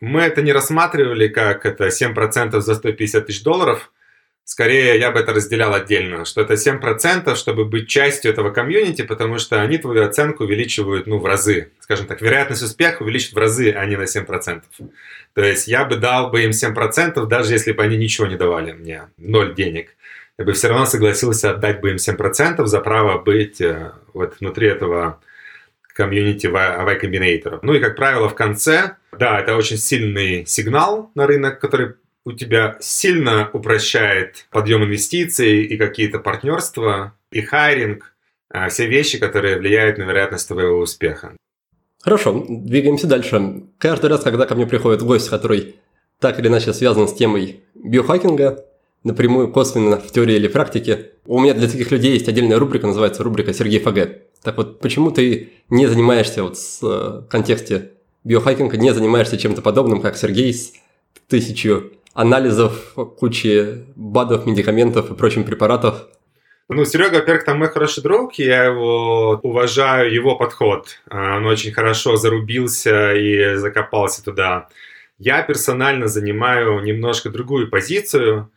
[0.00, 3.92] Мы это не рассматривали как это 7% за 150 тысяч долларов–
[4.44, 9.38] Скорее, я бы это разделял отдельно, что это 7%, чтобы быть частью этого комьюнити, потому
[9.38, 11.70] что они твою оценку увеличивают ну, в разы.
[11.80, 14.62] Скажем так, вероятность успеха увеличит в разы, а не на 7%.
[15.34, 18.72] То есть я бы дал бы им 7%, даже если бы они ничего не давали
[18.72, 19.96] мне, ноль денег.
[20.38, 24.66] Я бы все равно согласился отдать бы им 7% за право быть э, вот внутри
[24.66, 25.20] этого
[25.94, 27.60] комьюнити Y Combinator.
[27.62, 32.32] Ну и, как правило, в конце, да, это очень сильный сигнал на рынок, который у
[32.32, 38.14] тебя сильно упрощает подъем инвестиций и какие-то партнерства, и hiring.
[38.54, 41.34] а, все вещи, которые влияют на вероятность твоего успеха.
[42.02, 43.62] Хорошо, двигаемся дальше.
[43.78, 45.76] Каждый раз, когда ко мне приходит гость, который
[46.18, 48.64] так или иначе связан с темой биохакинга,
[49.04, 53.22] напрямую, косвенно, в теории или практике, у меня для таких людей есть отдельная рубрика, называется
[53.22, 54.22] рубрика Сергей ФГ.
[54.42, 57.92] Так вот, почему ты не занимаешься вот э, контексте
[58.24, 60.72] биохакинга, не занимаешься чем-то подобным, как Сергей с
[61.28, 66.08] тысячу анализов, кучи БАДов, медикаментов и прочих препаратов?
[66.68, 71.00] Ну, Серега, во-первых, там мой хороший друг, я его уважаю, его подход.
[71.10, 74.68] А, он очень хорошо зарубился и закопался туда.
[75.18, 78.50] Я персонально занимаю немножко другую позицию.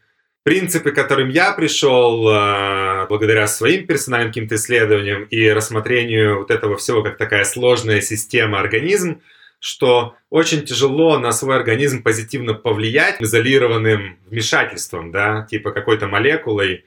[0.44, 6.78] Принципы, к которым я пришел а, благодаря своим персональным каким-то исследованиям и рассмотрению вот этого
[6.78, 9.22] всего как такая сложная система организм,
[9.66, 16.86] что очень тяжело на свой организм позитивно повлиять изолированным вмешательством, да, типа какой-то молекулой.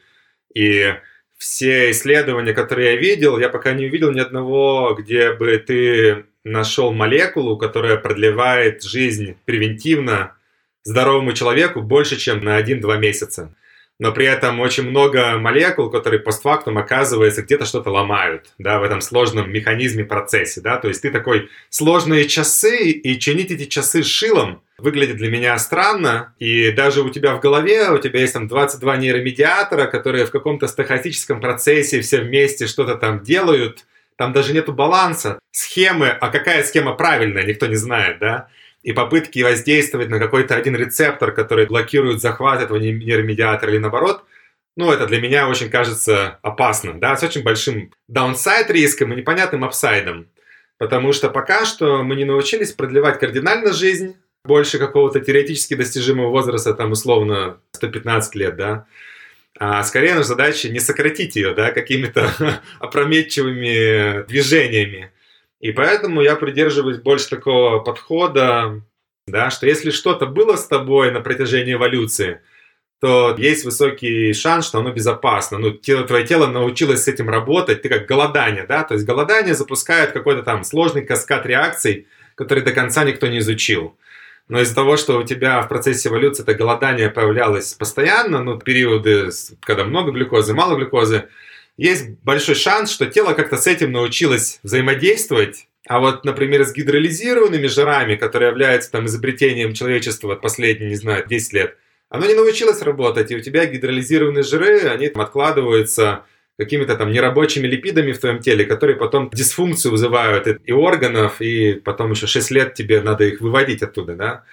[0.55, 0.95] И
[1.39, 6.93] все исследования, которые я видел, я пока не увидел ни одного, где бы ты нашел
[6.93, 10.37] молекулу, которая продлевает жизнь превентивно
[10.85, 13.57] здоровому человеку больше, чем на 1-2 месяца.
[13.99, 19.01] Но при этом очень много молекул, которые постфактум, оказывается, где-то что-то ломают, да, в этом
[19.01, 24.63] сложном механизме, процессе, да, то есть ты такой сложные часы, и чинить эти часы шилом
[24.79, 28.97] выглядит для меня странно, и даже у тебя в голове, у тебя есть там 22
[28.99, 33.85] нейромедиатора, которые в каком-то стохастическом процессе все вместе что-то там делают,
[34.15, 38.49] там даже нету баланса, схемы, а какая схема правильная, никто не знает, да,
[38.83, 44.25] и попытки воздействовать на какой-то один рецептор, который блокирует захват этого нейромедиатора или наоборот,
[44.77, 49.65] ну, это для меня очень кажется опасно, да, с очень большим downside риском и непонятным
[49.65, 50.29] upside ом.
[50.79, 56.75] Потому что пока что мы не научились продлевать кардинально жизнь, больше какого-то теоретически достижимого возраста,
[56.75, 58.87] там, условно, 115 лет, да,
[59.59, 62.31] а скорее наша задача не сократить ее, да, какими-то
[62.79, 65.11] опрометчивыми движениями.
[65.61, 68.83] И поэтому я придерживаюсь больше такого подхода,
[69.27, 72.41] да, что если что-то было с тобой на протяжении эволюции,
[73.01, 75.59] то есть высокий шанс, что оно безопасно.
[75.59, 79.55] Ну, тело, твое тело научилось с этим работать, ты как голодание, да, то есть голодание
[79.55, 83.97] запускает какой-то там сложный каскад реакций, который до конца никто не изучил.
[84.49, 89.29] Но из-за того, что у тебя в процессе эволюции это голодание появлялось постоянно, ну, периоды,
[89.61, 91.29] когда много глюкозы, мало глюкозы,
[91.79, 95.69] есть большой шанс, что тело как-то с этим научилось взаимодействовать.
[95.87, 101.53] А вот, например, с гидролизированными жирами, которые являются там изобретением человечества последние, не знаю, 10
[101.55, 101.77] лет,
[102.11, 106.25] оно не научилось работать, и у тебя гидролизированные жиры, они там откладываются
[106.59, 112.11] какими-то там нерабочими липидами в твоем теле, которые потом дисфункцию вызывают и органов, и потом
[112.11, 114.45] еще 6 лет тебе надо их выводить оттуда, да.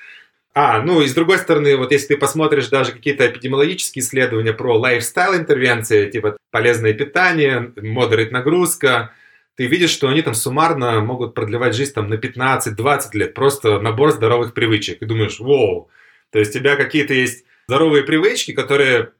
[0.57, 4.79] А, ну и с другой стороны, вот если ты посмотришь даже какие-то эпидемиологические исследования про
[4.79, 9.11] лайфстайл интервенции, типа полезное питание, модерит нагрузка,
[9.55, 14.11] ты видишь, что они там суммарно могут продлевать жизнь там на 15-20 лет, просто набор
[14.13, 15.01] здоровых привычек.
[15.01, 15.89] И думаешь, вау,
[16.31, 19.11] то есть у тебя какие-то есть здоровые привычки, которые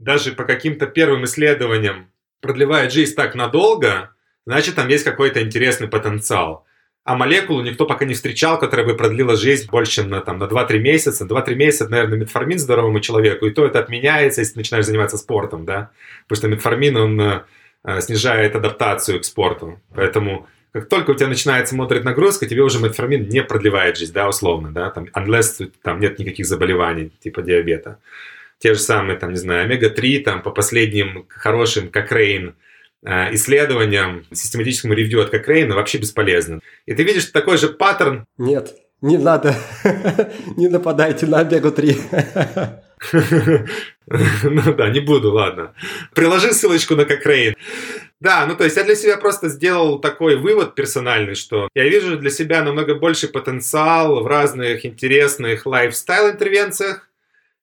[0.00, 2.10] даже по каким-то первым исследованиям
[2.40, 6.66] продлевают жизнь так надолго, значит там есть какой-то интересный потенциал
[7.04, 10.44] а молекулу никто пока не встречал, которая бы продлила жизнь больше, чем на, там, на
[10.44, 11.24] 2-3 месяца.
[11.24, 15.90] 2-3 месяца, наверное, метформин здоровому человеку, и то это отменяется, если начинаешь заниматься спортом, да,
[16.28, 21.74] потому что метформин, он э, снижает адаптацию к спорту, поэтому как только у тебя начинается
[21.74, 26.18] модерит нагрузка, тебе уже метформин не продлевает жизнь, да, условно, да, там, unless там нет
[26.18, 27.98] никаких заболеваний, типа диабета.
[28.58, 32.52] Те же самые, там, не знаю, омега-3, там, по последним хорошим, как Рейн, Э,
[33.04, 36.60] исследованиям, систематическому ревью от Кокрейна вообще бесполезно.
[36.86, 38.26] И ты видишь такой же паттерн.
[38.38, 39.54] Нет, не надо.
[40.56, 42.78] не нападайте на Омегу-3.
[44.42, 45.72] ну да, не буду, ладно.
[46.14, 47.54] Приложи ссылочку на Кокрейн.
[48.20, 52.18] Да, ну то есть я для себя просто сделал такой вывод персональный, что я вижу
[52.18, 57.08] для себя намного больше потенциал в разных интересных лайфстайл-интервенциях,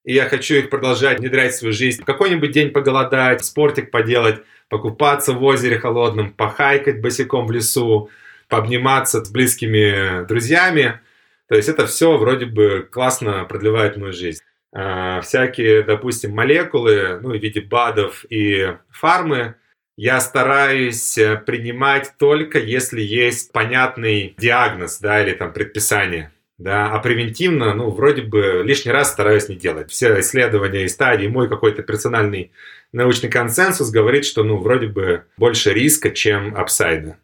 [0.03, 2.03] и я хочу их продолжать внедрять в свою жизнь.
[2.03, 8.09] Какой-нибудь день поголодать, спортик поделать, покупаться в озере холодном, похайкать босиком в лесу,
[8.49, 10.99] пообниматься с близкими друзьями.
[11.47, 14.41] То есть это все вроде бы классно продлевает мою жизнь.
[14.74, 19.55] А, всякие, допустим, молекулы, ну, в виде БАДов и фармы,
[19.97, 26.32] я стараюсь э, принимать только если есть понятный диагноз, да, или там предписание.
[26.58, 29.91] Да, а превентивно, ну, вроде бы лишний раз стараюсь не делать.
[29.91, 32.51] Все исследования и стадии, мой какой-то персональный
[32.91, 37.18] научный консенсус говорит, что, ну, вроде бы больше риска, чем апсайда.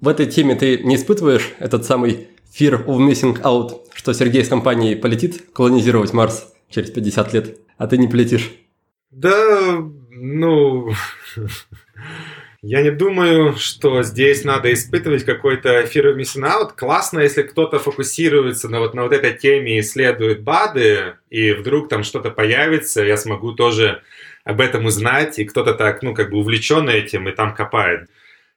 [0.00, 4.48] В этой теме ты не испытываешь этот самый fear of missing out, что Сергей с
[4.48, 8.52] компанией полетит колонизировать Марс через 50 лет, а ты не полетишь?
[9.10, 10.92] Да, ну...
[12.64, 15.82] Я не думаю, что здесь надо испытывать какой-то
[16.16, 16.74] missing out.
[16.76, 22.04] Классно, если кто-то фокусируется на вот, на вот этой теме, исследует БАДы, и вдруг там
[22.04, 24.02] что-то появится, я смогу тоже
[24.44, 28.08] об этом узнать, и кто-то так, ну, как бы увлечен этим и там копает.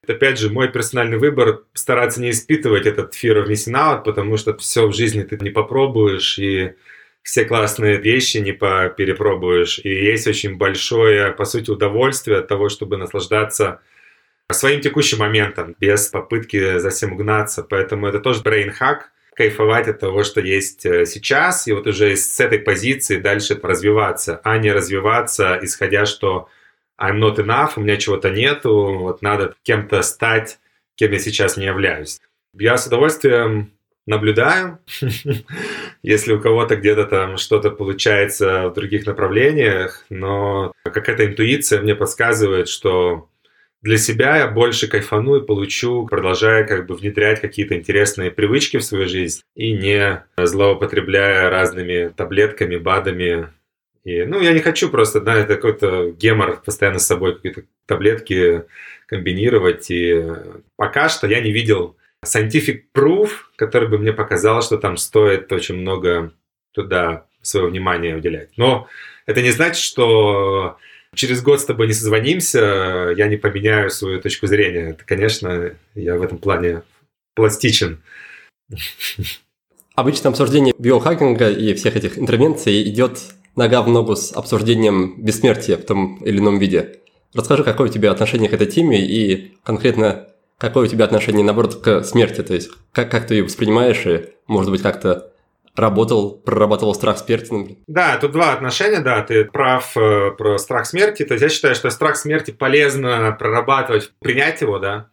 [0.07, 4.55] Опять же, мой персональный выбор стараться не испытывать этот fear of missing out, потому что
[4.57, 6.75] все в жизни ты не попробуешь, и
[7.23, 9.79] все классные вещи не перепробуешь.
[9.83, 13.81] И есть очень большое, по сути, удовольствие от того, чтобы наслаждаться
[14.51, 17.63] своим текущим моментом, без попытки за всем угнаться.
[17.63, 18.99] Поэтому это тоже hack,
[19.35, 24.39] кайфовать от того, что есть э, сейчас, и вот уже с этой позиции дальше развиваться,
[24.43, 26.47] а не развиваться, исходя, что
[26.99, 30.59] I'm not enough, у меня чего-то нету, вот надо кем-то стать,
[30.95, 32.21] кем я сейчас не являюсь.
[32.53, 33.73] Я с удовольствием
[34.07, 34.79] наблюдаю,
[36.01, 42.69] если у кого-то где-то там что-то получается в других направлениях, но какая-то интуиция мне подсказывает,
[42.69, 43.27] что
[43.85, 48.83] для себя я больше кайфану и получу, продолжая как бы внедрять какие-то интересные привычки в
[48.83, 53.49] свою жизнь и не злоупотребляя разными таблетками, БАДами.
[54.03, 58.63] И, ну, я не хочу просто, да, это какой-то гемор постоянно с собой какие-то таблетки
[59.05, 59.91] комбинировать.
[59.91, 60.19] И
[60.77, 65.75] пока что я не видел scientific proof, который бы мне показал, что там стоит очень
[65.75, 66.33] много
[66.71, 68.49] туда своего внимания уделять.
[68.57, 68.87] Но
[69.27, 70.79] это не значит, что
[71.15, 74.91] через год с тобой не созвонимся, я не поменяю свою точку зрения.
[74.91, 76.83] Это, конечно, я в этом плане
[77.35, 78.01] пластичен.
[79.95, 83.19] Обычно обсуждение биохакинга и всех этих интервенций идет
[83.55, 86.99] нога в ногу с обсуждением бессмертия в том или ином виде.
[87.33, 91.75] Расскажи, какое у тебя отношение к этой теме и конкретно какое у тебя отношение, наоборот,
[91.81, 92.41] к смерти?
[92.43, 95.31] То есть, как, как ты ее воспринимаешь и, может быть, как-то
[95.75, 97.77] работал, прорабатывал страх смерти, например?
[97.87, 101.23] Да, тут два отношения, да, ты прав э, про страх смерти.
[101.23, 105.07] То есть я считаю, что страх смерти полезно прорабатывать, принять его, да.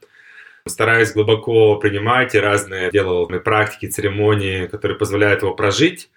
[0.66, 6.08] Стараюсь глубоко принимать и разные делал практики, церемонии, которые позволяют его прожить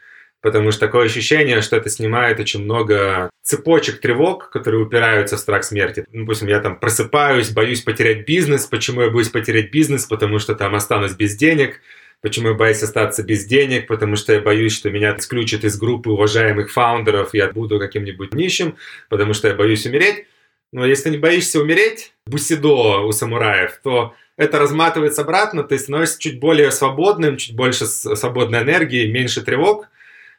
[0.45, 5.63] потому что такое ощущение, что это снимает очень много цепочек тревог, которые упираются в страх
[5.63, 6.05] смерти.
[6.11, 8.67] Ну, допустим, я там просыпаюсь, боюсь потерять бизнес.
[8.67, 10.05] Почему я боюсь потерять бизнес?
[10.05, 11.81] Потому что там останусь без денег.
[12.21, 13.87] Почему я боюсь остаться без денег?
[13.87, 18.77] Потому что я боюсь, что меня исключат из группы уважаемых фаундеров, я буду каким-нибудь нищим,
[19.09, 20.25] потому что я боюсь умереть.
[20.71, 26.39] Но если не боишься умереть, бусидо у самураев, то это разматывается обратно, ты становишься чуть
[26.39, 29.87] более свободным, чуть больше свободной энергии, меньше тревог–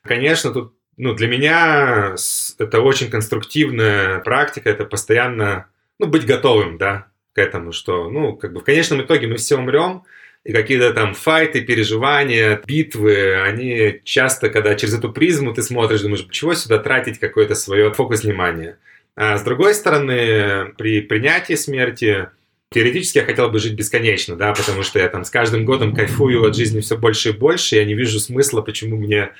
[0.06, 2.14] Конечно, тут ну, для меня
[2.58, 5.66] это очень конструктивная практика, это постоянно
[5.98, 9.56] ну, быть готовым да, к этому, что ну, как бы в конечном итоге мы все
[9.56, 10.04] умрем,
[10.46, 16.24] и какие-то там файты, переживания, битвы, они часто, когда через эту призму ты смотришь, думаешь,
[16.30, 18.78] чего сюда тратить какой-то свой фокус внимания.
[19.16, 22.28] А с другой стороны, при принятии смерти,
[22.70, 26.44] теоретически я хотел бы жить бесконечно, да, потому что я там с каждым годом кайфую
[26.44, 29.30] от жизни все больше и больше, я не вижу смысла, почему мне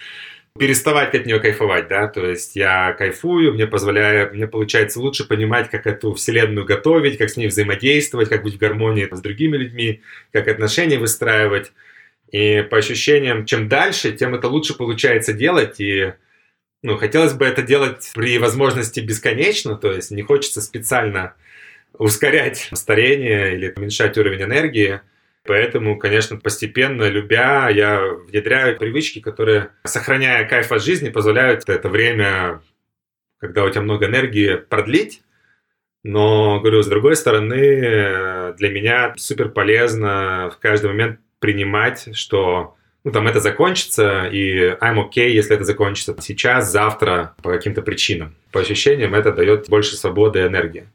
[0.56, 5.70] переставать от нее кайфовать, да, то есть я кайфую, мне позволяет, мне получается лучше понимать,
[5.70, 10.02] как эту вселенную готовить, как с ней взаимодействовать, как быть в гармонии с другими людьми,
[10.32, 11.72] как отношения выстраивать.
[12.32, 16.12] И по ощущениям, чем дальше, тем это лучше получается делать, и
[16.82, 21.34] ну, хотелось бы это делать при возможности бесконечно, то есть не хочется специально
[21.98, 25.00] ускорять старение или уменьшать уровень энергии,
[25.46, 32.60] Поэтому, конечно, постепенно, любя, я внедряю привычки, которые, сохраняя кайф от жизни, позволяют это время,
[33.38, 35.22] когда у тебя много энергии, продлить.
[36.02, 42.76] Но, говорю, с другой стороны, для меня супер полезно в каждый момент принимать, что
[43.06, 48.34] ну, там это закончится, и I'm okay, если это закончится сейчас, завтра, по каким-то причинам.
[48.50, 50.88] По ощущениям, это дает больше свободы и энергии.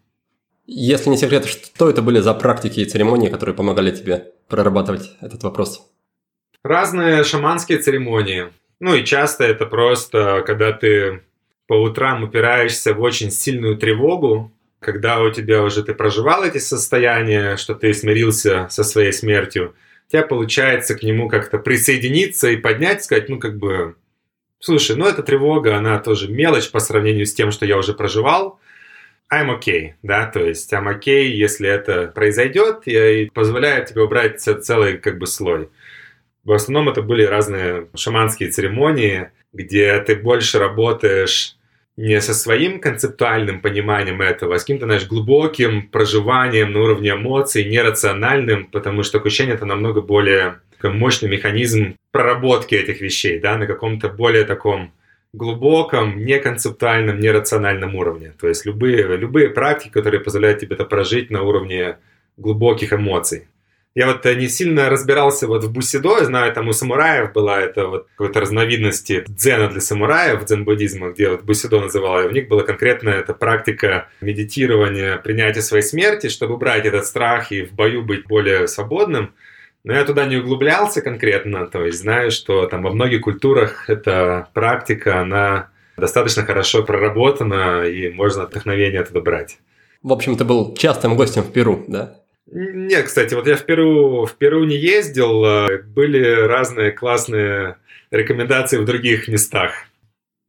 [0.66, 5.44] Если не секрет, что это были за практики и церемонии, которые помогали тебе прорабатывать этот
[5.44, 5.88] вопрос?
[6.64, 8.52] Разные шаманские церемонии.
[8.80, 11.22] Ну и часто это просто, когда ты
[11.68, 17.56] по утрам упираешься в очень сильную тревогу, когда у тебя уже ты проживал эти состояния,
[17.56, 19.76] что ты смирился со своей смертью,
[20.08, 23.96] у тебя получается к нему как-то присоединиться и поднять, сказать, ну как бы,
[24.60, 28.60] слушай, ну эта тревога, она тоже мелочь по сравнению с тем, что я уже проживал,
[29.34, 34.98] I'm okay, да, то есть I'm okay, если это произойдет, и позволяет тебе убрать целый
[34.98, 35.70] как бы слой.
[36.44, 41.56] В основном это были разные шаманские церемонии, где ты больше работаешь
[41.98, 47.66] не со своим концептуальным пониманием этого, а с каким-то, знаешь, глубоким проживанием на уровне эмоций,
[47.66, 54.10] нерациональным, потому что ощущение это намного более мощный механизм проработки этих вещей, да, на каком-то
[54.10, 54.94] более таком
[55.34, 58.34] глубоком, неконцептуальном, нерациональном уровне.
[58.40, 61.98] То есть любые, любые практики, которые позволяют тебе это прожить на уровне
[62.38, 63.48] глубоких эмоций.
[63.94, 67.60] Я вот э, не сильно разбирался вот в бусидо, я знаю, там у самураев была
[67.60, 72.48] это вот какой-то разновидности дзена для самураев, дзен-буддизма, где вот бусидо называл, и у них
[72.48, 78.02] была конкретная эта практика медитирования, принятия своей смерти, чтобы убрать этот страх и в бою
[78.04, 79.34] быть более свободным.
[79.84, 84.48] Но я туда не углублялся конкретно, то есть знаю, что там во многих культурах эта
[84.54, 89.58] практика, она достаточно хорошо проработана, и можно вдохновение оттуда брать.
[90.04, 92.16] В общем, ты был частым гостем в Перу, да?
[92.48, 97.78] Нет, кстати, вот я в Перу, в Перу не ездил, а были разные классные
[98.12, 99.72] рекомендации в других местах.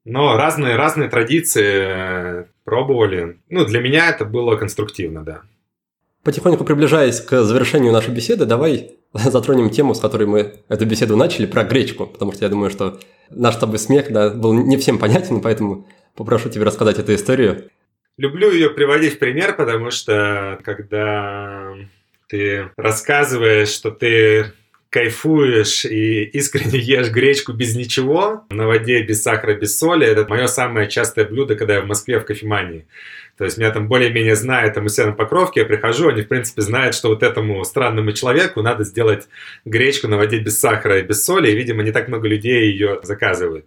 [0.04, 3.38] Но разные, разные традиции э, пробовали.
[3.48, 5.42] Ну, для меня это было конструктивно, да.
[6.24, 11.46] Потихоньку приближаясь к завершению нашей беседы, давай затронем тему, с которой мы эту беседу начали,
[11.46, 13.00] про гречку, потому что я думаю, что
[13.30, 17.70] наш с тобой смех да, был не всем понятен, поэтому попрошу тебя рассказать эту историю.
[18.18, 21.74] Люблю ее приводить в пример, потому что когда
[22.28, 24.52] ты рассказываешь, что ты
[24.92, 30.46] кайфуешь и искренне ешь гречку без ничего, на воде, без сахара, без соли, это мое
[30.46, 32.86] самое частое блюдо, когда я в Москве в кофемании.
[33.38, 36.28] То есть меня там более-менее знают, там у себя на покровке, я прихожу, они, в
[36.28, 39.28] принципе, знают, что вот этому странному человеку надо сделать
[39.64, 43.00] гречку на воде без сахара и без соли, и, видимо, не так много людей ее
[43.02, 43.64] заказывают.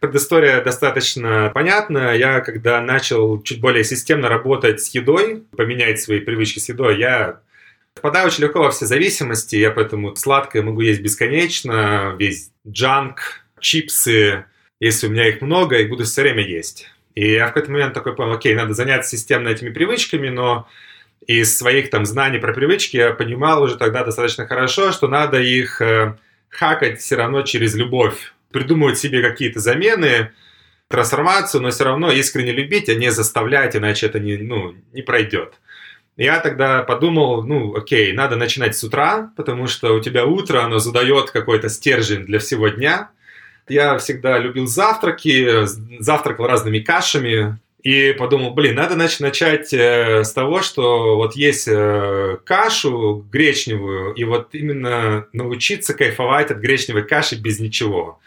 [0.00, 2.16] Предыстория достаточно понятна.
[2.16, 7.40] Я, когда начал чуть более системно работать с едой, поменять свои привычки с едой, я
[7.94, 9.56] впадаю очень легко во все зависимости.
[9.56, 14.44] Я поэтому сладкое могу есть бесконечно, весь джанк, чипсы,
[14.80, 16.88] если у меня их много, их буду все время есть.
[17.14, 20.68] И я в какой-то момент такой понял, окей, надо заняться системно этими привычками, но
[21.26, 25.80] из своих там знаний про привычки я понимал уже тогда достаточно хорошо, что надо их
[25.80, 26.16] э,
[26.48, 30.32] хакать все равно через любовь придумывать себе какие-то замены,
[30.88, 35.54] трансформацию, но все равно искренне любить, а не заставлять, иначе это не, ну, не пройдет.
[36.16, 40.78] Я тогда подумал, ну, окей, надо начинать с утра, потому что у тебя утро, оно
[40.78, 43.10] задает какой-то стержень для всего дня.
[43.68, 45.64] Я всегда любил завтраки,
[46.00, 52.38] завтракал разными кашами, и подумал, блин, надо начать э, с того, что вот есть э,
[52.44, 58.20] кашу гречневую, и вот именно научиться кайфовать от гречневой каши без ничего.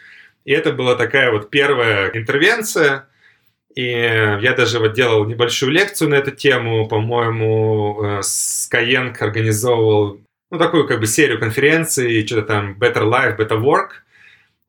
[0.43, 3.07] И это была такая вот первая интервенция.
[3.75, 6.87] И я даже вот делал небольшую лекцию на эту тему.
[6.87, 13.61] По-моему, э, Skyeng организовывал ну, такую как бы серию конференций, что-то там Better Life, Better
[13.61, 13.89] Work.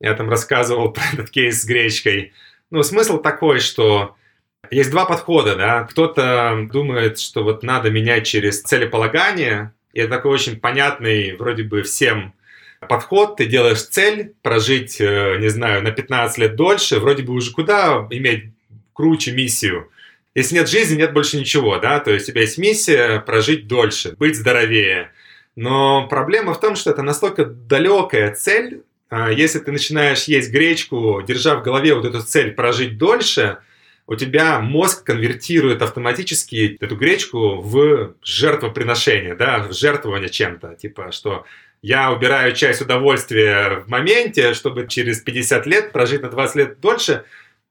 [0.01, 2.33] Я там рассказывал про этот кейс с гречкой.
[2.69, 4.15] Ну, смысл такой, что
[4.71, 5.83] есть два подхода, да.
[5.83, 11.83] Кто-то думает, что вот надо менять через целеполагание, и это такой очень понятный вроде бы
[11.83, 12.33] всем
[12.89, 17.51] подход, ты делаешь цель прожить, э, не знаю, на 15 лет дольше, вроде бы уже
[17.51, 18.51] куда иметь
[18.97, 19.89] круче миссию.
[20.35, 24.15] Если нет жизни, нет больше ничего, да, то есть у тебя есть миссия прожить дольше,
[24.17, 25.11] быть здоровее.
[25.55, 31.23] Но проблема в том, что это настолько далекая цель, а если ты начинаешь есть гречку,
[31.25, 33.59] держа в голове вот эту цель прожить дольше,
[34.07, 41.45] у тебя мозг конвертирует автоматически эту гречку в жертвоприношение, да, в жертвование чем-то, типа, что
[41.81, 47.25] я убираю часть удовольствия в моменте, чтобы через 50 лет прожить на 20 лет дольше,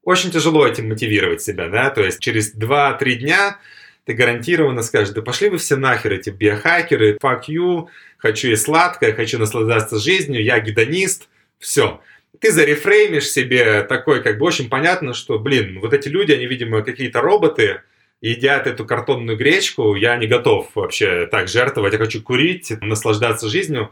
[0.07, 3.59] очень тяжело этим мотивировать себя, да, то есть через 2-3 дня
[4.05, 7.87] ты гарантированно скажешь, да пошли вы все нахер, эти биохакеры, fuck you,
[8.17, 11.27] хочу есть сладкое, хочу наслаждаться жизнью, я гедонист,
[11.59, 11.99] все.
[12.39, 16.83] Ты зарефреймишь себе такой, как бы очень понятно, что, блин, вот эти люди, они, видимо,
[16.83, 17.81] какие-то роботы,
[18.21, 23.91] едят эту картонную гречку, я не готов вообще так жертвовать, я хочу курить, наслаждаться жизнью.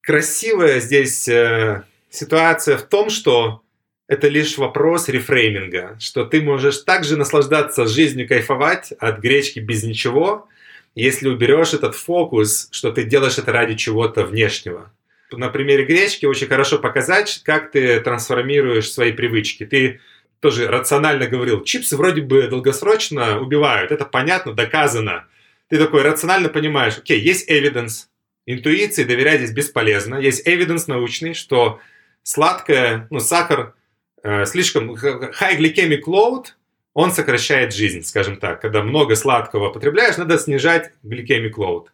[0.00, 3.62] Красивая здесь э, ситуация в том, что
[4.10, 10.48] это лишь вопрос рефрейминга, что ты можешь также наслаждаться жизнью, кайфовать от гречки без ничего,
[10.96, 14.90] если уберешь этот фокус, что ты делаешь это ради чего-то внешнего.
[15.30, 19.64] На примере гречки очень хорошо показать, как ты трансформируешь свои привычки.
[19.64, 20.00] Ты
[20.40, 25.28] тоже рационально говорил, чипсы вроде бы долгосрочно убивают, это понятно, доказано.
[25.68, 28.06] Ты такой рационально понимаешь, окей, есть evidence,
[28.44, 31.78] интуиции доверять здесь бесполезно, есть evidence научный, что
[32.24, 33.74] сладкое, ну, сахар
[34.46, 36.46] слишком high glycemic load,
[36.92, 38.60] он сокращает жизнь, скажем так.
[38.60, 41.86] Когда много сладкого потребляешь, надо снижать glycemic load.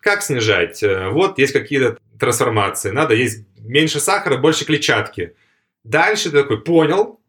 [0.00, 0.82] Как снижать?
[0.82, 2.90] Э, вот есть какие-то трансформации.
[2.90, 5.34] Надо есть меньше сахара, больше клетчатки.
[5.84, 7.20] Дальше ты такой, понял,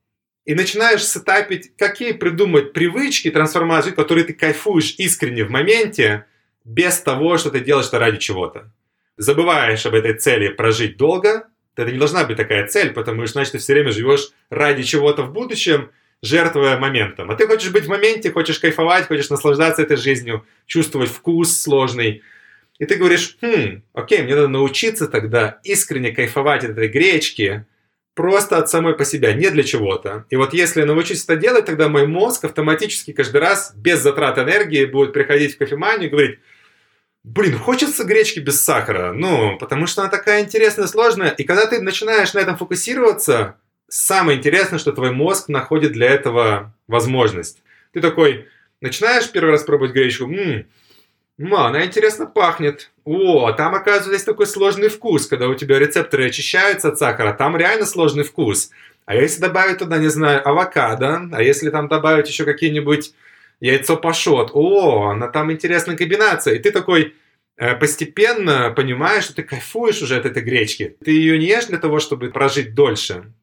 [0.45, 6.25] и начинаешь сетапить, какие придумать привычки, трансформации, которые ты кайфуешь искренне в моменте,
[6.65, 8.71] без того, что ты делаешь это ради чего-то.
[9.17, 11.47] Забываешь об этой цели прожить долго,
[11.79, 15.23] Это не должна быть такая цель, потому что, значит, ты все время живешь ради чего-то
[15.23, 15.91] в будущем,
[16.21, 17.31] жертвуя моментом.
[17.31, 22.21] А ты хочешь быть в моменте, хочешь кайфовать, хочешь наслаждаться этой жизнью, чувствовать вкус сложный.
[22.77, 27.65] И ты говоришь, хм, окей, мне надо научиться тогда искренне кайфовать от этой гречки,
[28.13, 30.25] просто от самой по себе, не для чего-то.
[30.29, 34.37] И вот если я научусь это делать, тогда мой мозг автоматически каждый раз без затрат
[34.37, 36.39] энергии будет приходить в кофеманию и говорить,
[37.23, 41.29] блин, хочется гречки без сахара, ну, потому что она такая интересная, сложная.
[41.29, 43.55] И когда ты начинаешь на этом фокусироваться,
[43.87, 47.61] самое интересное, что твой мозг находит для этого возможность.
[47.93, 48.47] Ты такой,
[48.81, 50.65] начинаешь первый раз пробовать гречку, м-м,
[51.53, 52.91] она интересно пахнет.
[53.05, 57.33] О, там, оказывается, есть такой сложный вкус, когда у тебя рецепторы очищаются от сахара.
[57.33, 58.71] Там реально сложный вкус.
[59.05, 63.13] А если добавить туда, не знаю, авокадо, а если там добавить еще какие-нибудь
[63.59, 66.55] яйцо пашот, о, она там интересная комбинация.
[66.55, 67.15] И ты такой
[67.57, 70.95] э, постепенно понимаешь, что ты кайфуешь уже от этой гречки.
[71.03, 73.33] Ты ее не ешь для того, чтобы прожить дольше,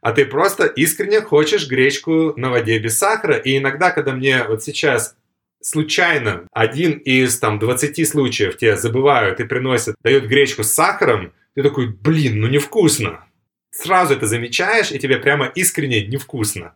[0.00, 3.36] а ты просто искренне хочешь гречку на воде без сахара.
[3.36, 5.16] И иногда, когда мне вот сейчас
[5.62, 11.62] случайно один из там 20 случаев тебя забывают и приносят, дают гречку с сахаром, ты
[11.62, 13.24] такой, блин, ну невкусно.
[13.70, 16.74] Сразу это замечаешь, и тебе прямо искренне невкусно.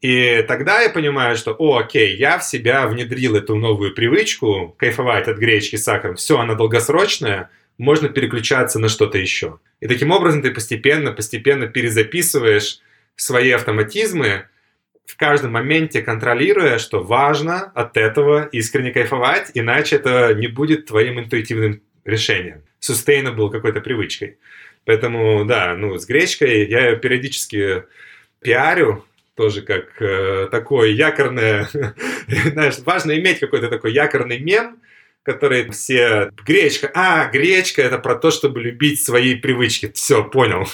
[0.00, 5.26] И тогда я понимаю, что, о, окей, я в себя внедрил эту новую привычку, кайфовать
[5.26, 6.16] от гречки с сахаром.
[6.16, 9.58] Все, она долгосрочная, можно переключаться на что-то еще.
[9.80, 12.80] И таким образом ты постепенно, постепенно перезаписываешь
[13.16, 14.46] свои автоматизмы,
[15.04, 21.18] в каждом моменте контролируя, что важно от этого искренне кайфовать, иначе это не будет твоим
[21.18, 24.36] интуитивным решением, sustainable какой-то привычкой.
[24.84, 27.84] Поэтому, да, ну, с гречкой я ее периодически
[28.40, 29.04] пиарю,
[29.38, 31.68] тоже как э, такое якорное,
[32.52, 34.80] знаешь, важно иметь какой-то такой якорный мем,
[35.22, 36.32] который все...
[36.44, 36.90] Гречка.
[36.92, 39.92] А, гречка это про то, чтобы любить свои привычки.
[39.94, 40.66] Все, понял.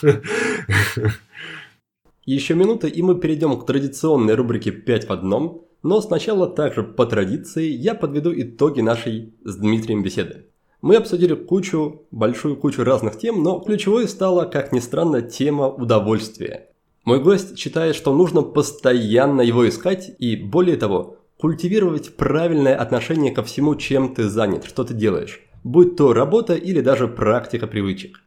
[2.25, 7.05] Еще минута, и мы перейдем к традиционной рубрике «5 в одном», но сначала также по
[7.05, 10.47] традиции я подведу итоги нашей с Дмитрием беседы.
[10.81, 16.71] Мы обсудили кучу, большую кучу разных тем, но ключевой стала, как ни странно, тема удовольствия.
[17.05, 23.43] Мой гость считает, что нужно постоянно его искать и, более того, культивировать правильное отношение ко
[23.43, 28.23] всему, чем ты занят, что ты делаешь, будь то работа или даже практика привычек.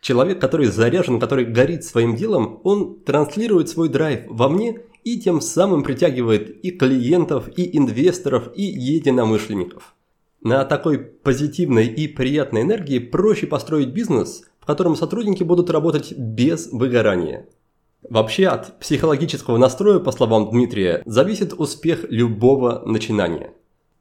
[0.00, 5.84] Человек, который заряжен, который горит своим делом, он транслирует свой драйв вовне и тем самым
[5.84, 9.94] притягивает и клиентов, и инвесторов, и единомышленников.
[10.42, 16.70] На такой позитивной и приятной энергии проще построить бизнес, в котором сотрудники будут работать без
[16.72, 17.46] выгорания.
[18.08, 23.52] Вообще от психологического настроя, по словам Дмитрия, зависит успех любого начинания.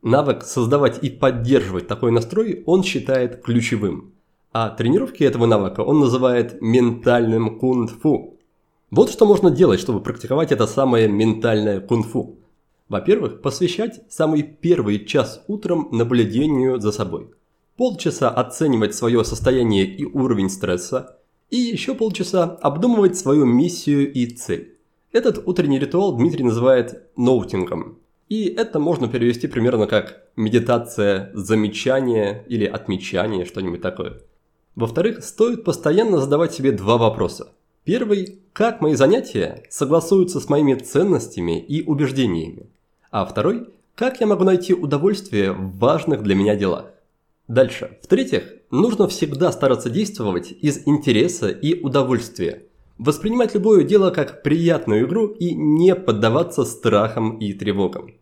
[0.03, 4.13] Навык создавать и поддерживать такой настрой он считает ключевым.
[4.53, 8.37] А тренировки этого навыка он называет ментальным кунг-фу.
[8.91, 12.37] Вот что можно делать, чтобы практиковать это самое ментальное кунг-фу.
[12.87, 17.31] Во-первых, посвящать самый первый час утром наблюдению за собой.
[17.75, 21.17] Полчаса оценивать свое состояние и уровень стресса,
[21.49, 24.77] и еще полчаса обдумывать свою миссию и цель.
[25.11, 27.99] Этот утренний ритуал Дмитрий называет ноутингом.
[28.27, 34.21] И это можно перевести примерно как медитация замечания или отмечание, что-нибудь такое.
[34.75, 37.49] Во-вторых, стоит постоянно задавать себе два вопроса.
[37.85, 42.69] Первый– как мои занятия согласуются с моими ценностями и убеждениями?
[43.11, 46.91] А второй– как я могу найти удовольствие в важных для меня делах?
[47.47, 47.97] Дальше.
[48.01, 52.63] В-третьих, нужно всегда стараться действовать из интереса и удовольствия.
[52.97, 58.15] Воспринимать любое дело как приятную игру и не поддаваться страхам и тревогам.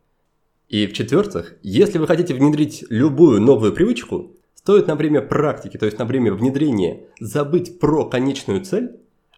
[0.67, 5.99] И в-четвертых, если вы хотите внедрить любую новую привычку, Стоит на время практики, то есть
[5.99, 8.91] на время внедрения, забыть про конечную цель,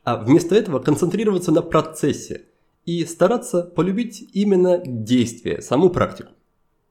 [0.03, 2.43] а вместо этого концентрироваться на процессе
[2.85, 6.29] и стараться полюбить именно действие, саму практику.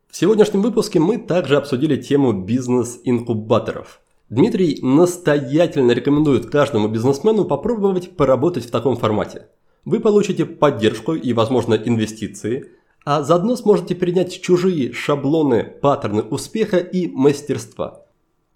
[0.08, 4.00] В сегодняшнем выпуске мы также обсудили тему бизнес-инкубаторов.
[4.34, 9.48] Дмитрий настоятельно рекомендует каждому бизнесмену попробовать поработать в таком формате.
[9.84, 12.70] Вы получите поддержку и, возможно, инвестиции,
[13.04, 18.00] а заодно сможете перенять чужие шаблоны, паттерны успеха и мастерства–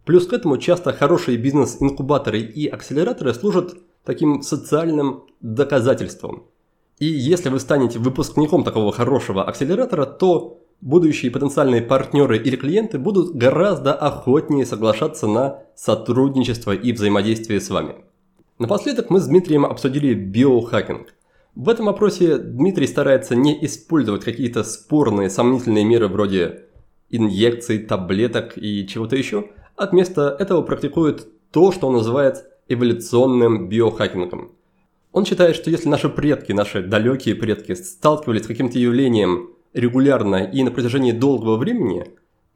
[0.08, 3.74] Плюс к этому часто хорошие бизнес-инкубаторы и акселераторы служат
[4.06, 6.44] таким социальным доказательством.
[6.98, 13.34] И если вы станете выпускником такого хорошего акселератора, то будущие потенциальные партнеры или клиенты будут
[13.34, 17.96] гораздо охотнее соглашаться на сотрудничество и взаимодействие с вами.
[18.58, 21.14] Напоследок мы с Дмитрием обсудили биохакинг.
[21.54, 26.64] В этом опросе Дмитрий старается не использовать какие-то спорные, сомнительные меры вроде
[27.10, 34.52] инъекций, таблеток и чего-то еще– а вместо этого практикует то, что он называет эволюционным биохакингом.
[35.12, 40.62] Он считает, что если наши предки, наши далекие предки сталкивались с каким-то явлением регулярно и
[40.62, 42.06] на протяжении долгого времени,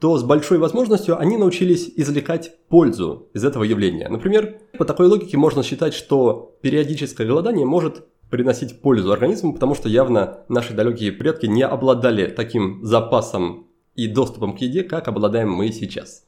[0.01, 4.09] то с большой возможностью они научились извлекать пользу из этого явления.
[4.09, 9.89] Например, по такой логике можно считать, что периодическое голодание может приносить пользу организму, потому что
[9.89, 15.71] явно наши далекие предки не обладали таким запасом и доступом к еде, как обладаем мы
[15.71, 16.25] сейчас.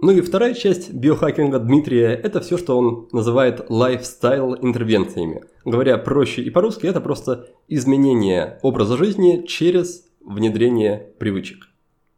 [0.00, 5.42] Ну и вторая часть биохакинга Дмитрия– это все, что он называет лайфстайл интервенциями.
[5.64, 11.68] Говоря проще и по-русски, это просто изменение образа жизни через внедрение привычек.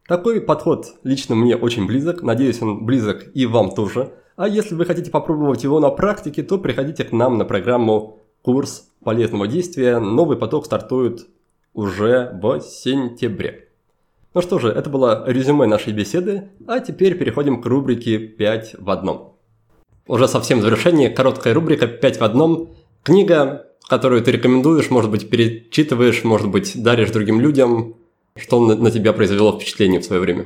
[0.07, 4.13] Такой подход лично мне очень близок, надеюсь, он близок и вам тоже.
[4.35, 8.89] А если вы хотите попробовать его на практике, то приходите к нам на программу «Курс
[9.03, 9.99] полезного действия».
[9.99, 11.27] Новый поток стартует
[11.73, 13.69] уже в сентябре.
[14.33, 18.89] Ну что же, это было резюме нашей беседы, а теперь переходим к рубрике «5 в
[18.89, 19.37] одном».
[20.07, 22.69] Уже совсем в завершении короткая рубрика «5 в одном».
[23.03, 27.95] Книга, которую ты рекомендуешь, может быть, перечитываешь, может быть, даришь другим людям.
[28.35, 30.45] Что на тебя произвело впечатление в свое время?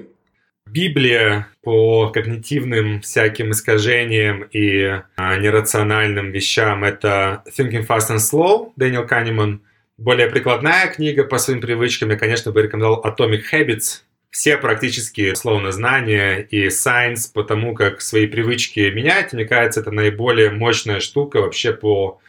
[0.67, 9.05] Библия по когнитивным всяким искажениям и а, нерациональным вещам– это Thinking Fast and Slow, Дэниел
[9.05, 9.61] Канеман–
[9.97, 14.01] более прикладная книга по своим привычкам, я, конечно, бы рекомендовал Atomic Habits.
[14.29, 19.91] Все практически словно знания и science по тому, как свои привычки менять, мне кажется, это
[19.91, 22.19] наиболее мощная штука вообще по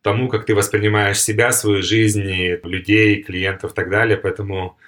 [0.00, 2.22] тому, как ты воспринимаешь себя, свою жизнь,
[2.64, 4.16] людей, клиентов и так далее.
[4.16, 4.78] Поэтому,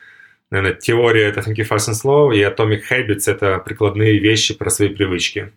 [0.51, 4.89] наверное, теория это Think Fast and Slow и Atomic Habits– это прикладные вещи про свои
[4.89, 5.53] привычки.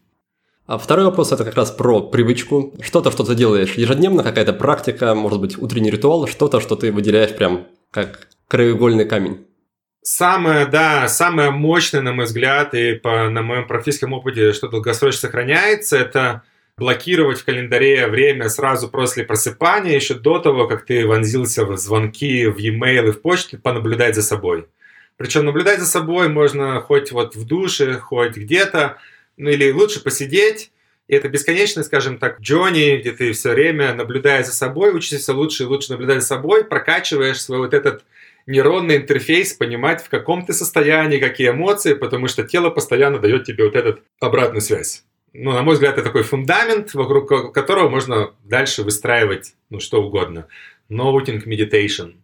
[0.68, 2.74] А второй вопрос это как раз про привычку.
[2.82, 7.34] Что-то, что ты делаешь ежедневно, какая-то практика, может быть, утренний ритуал, что-то, что ты выделяешь
[7.36, 9.46] прям как краеугольный камень.
[10.02, 15.22] Самое, да, самое мощное, на мой взгляд, и по, на моем практическом опыте, что долгосрочно
[15.22, 16.44] сохраняется, это
[16.78, 22.46] блокировать в календаре время сразу после просыпания, еще до того, как ты вонзился в звонки,
[22.46, 24.68] в e-mail и в почту, понаблюдать за собой.
[25.18, 28.98] Причем наблюдать за собой можно хоть вот в душе, хоть где-то,
[29.36, 30.72] ну или лучше посидеть,
[31.08, 35.64] и это бесконечно, скажем так, Джонни, где ты все время, наблюдая за собой, учишься лучше
[35.64, 38.04] и лучше наблюдать за собой, прокачиваешь свой вот этот
[38.46, 43.66] нейронный интерфейс, понимать, в каком ты состоянии, какие эмоции, потому что тело постоянно дает тебе
[43.66, 45.04] вот эту обратную связь.
[45.34, 50.48] Ну, на мой взгляд, это такой фундамент, вокруг которого можно дальше выстраивать ну, что угодно.
[50.90, 52.16] Noting meditation.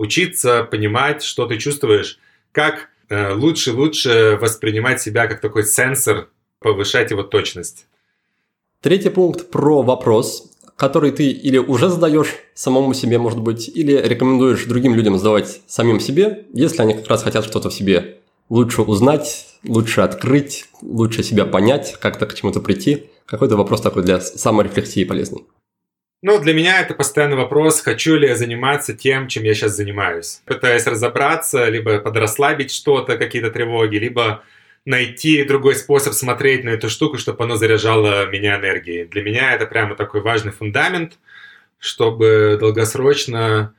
[0.00, 2.18] Учиться понимать, что ты чувствуешь,
[2.52, 7.86] как э, лучше лучше воспринимать себя как такой сенсор повышать его точность.
[8.80, 14.64] Третий пункт про вопрос, который ты или уже задаешь самому себе, может быть, или рекомендуешь
[14.64, 19.48] другим людям задавать самим себе, если они как раз хотят что-то в себе лучше узнать,
[19.64, 23.10] лучше открыть, лучше себя понять, как-то к чему-то прийти.
[23.26, 25.44] Какой-то вопрос такой для саморефлексии полезный.
[26.22, 30.42] Ну, для меня это постоянный вопрос, хочу ли я заниматься тем, чем я сейчас занимаюсь.
[30.44, 34.44] Пытаясь разобраться, либо подрасслабить что-то, какие-то тревоги, либо
[34.84, 39.06] найти другой способ смотреть на эту штуку, чтобы оно заряжало меня энергией.
[39.06, 41.18] Для меня это прямо такой важный фундамент,
[41.78, 43.74] чтобы долгосрочно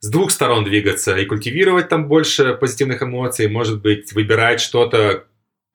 [0.00, 5.26] с двух сторон двигаться и культивировать там больше позитивных эмоций, может быть, выбирать что-то,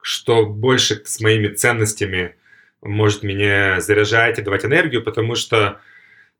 [0.02, 2.36] что больше с моими ценностями
[2.82, 5.80] может меня заряжать и давать энергию, потому что,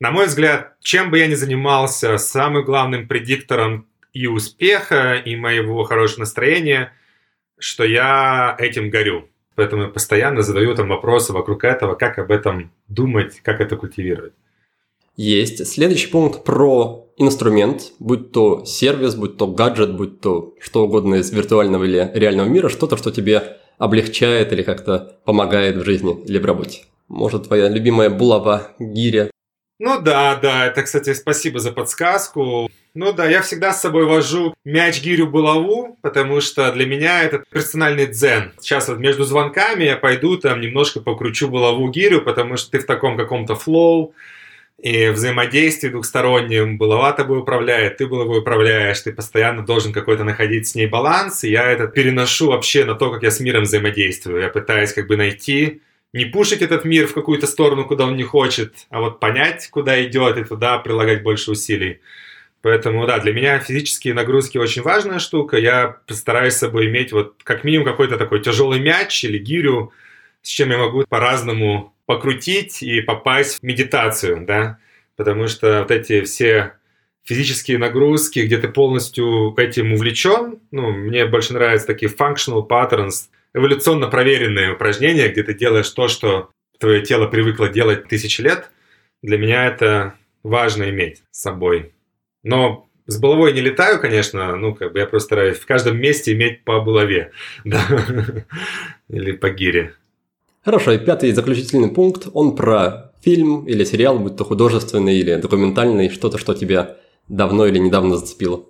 [0.00, 5.84] на мой взгляд, чем бы я ни занимался, самым главным предиктором и успеха, и моего
[5.84, 6.92] хорошего настроения–
[7.60, 9.28] что я этим горю.
[9.54, 14.32] Поэтому я постоянно задаю там вопросы вокруг этого, как об этом думать, как это культивировать.
[15.16, 15.66] Есть.
[15.66, 21.30] Следующий пункт про инструмент, будь то сервис, будь то гаджет, будь то что угодно из
[21.30, 26.44] виртуального или реального мира, что-то, что тебе облегчает или как-то помогает в жизни или в
[26.46, 26.84] работе.
[27.08, 29.29] Может, твоя любимая булава, гиря,
[29.80, 32.70] ну да, да, это, кстати, спасибо за подсказку.
[32.94, 37.42] Ну да, я всегда с собой вожу мяч гирю булаву, потому что для меня это
[37.50, 38.52] персональный дзен.
[38.60, 42.86] Сейчас вот между звонками я пойду там немножко покручу булаву гирю, потому что ты в
[42.86, 44.14] таком каком-то флоу,
[44.82, 50.74] и взаимодействии двухстороннем, булава тобой управляет, ты булавой управляешь, ты постоянно должен какой-то находить с
[50.74, 54.40] ней баланс, и я это переношу вообще на то, как я с миром взаимодействую.
[54.40, 55.82] Я пытаюсь как бы найти
[56.12, 60.02] не пушить этот мир в какую-то сторону, куда он не хочет, а вот понять, куда
[60.04, 62.00] идет, и туда прилагать больше усилий.
[62.62, 65.56] Поэтому, да, для меня физические нагрузки очень важная штука.
[65.56, 69.92] Я постараюсь с собой иметь вот как минимум какой-то такой тяжелый мяч или гирю,
[70.42, 74.78] с чем я могу по-разному покрутить и попасть в медитацию, да,
[75.16, 76.74] потому что вот эти все
[77.34, 84.08] физические нагрузки, где ты полностью этим увлечен, ну, мне больше нравятся такие functional patterns– эволюционно
[84.08, 88.70] проверенные упражнения, где ты делаешь то, что твое тело привыкло делать тысячи лет,
[89.22, 91.92] для меня это важно иметь с собой.
[92.42, 96.32] Но с булавой не летаю, конечно, ну, как бы я просто стараюсь в каждом месте
[96.32, 97.32] иметь по булаве,
[97.64, 97.82] да,
[99.08, 99.94] или по гире.
[100.64, 106.10] Хорошо, и пятый заключительный пункт, он про фильм или сериал, будь то художественный или документальный,
[106.10, 106.96] что-то, что тебя
[107.30, 108.66] давно или недавно зацепило.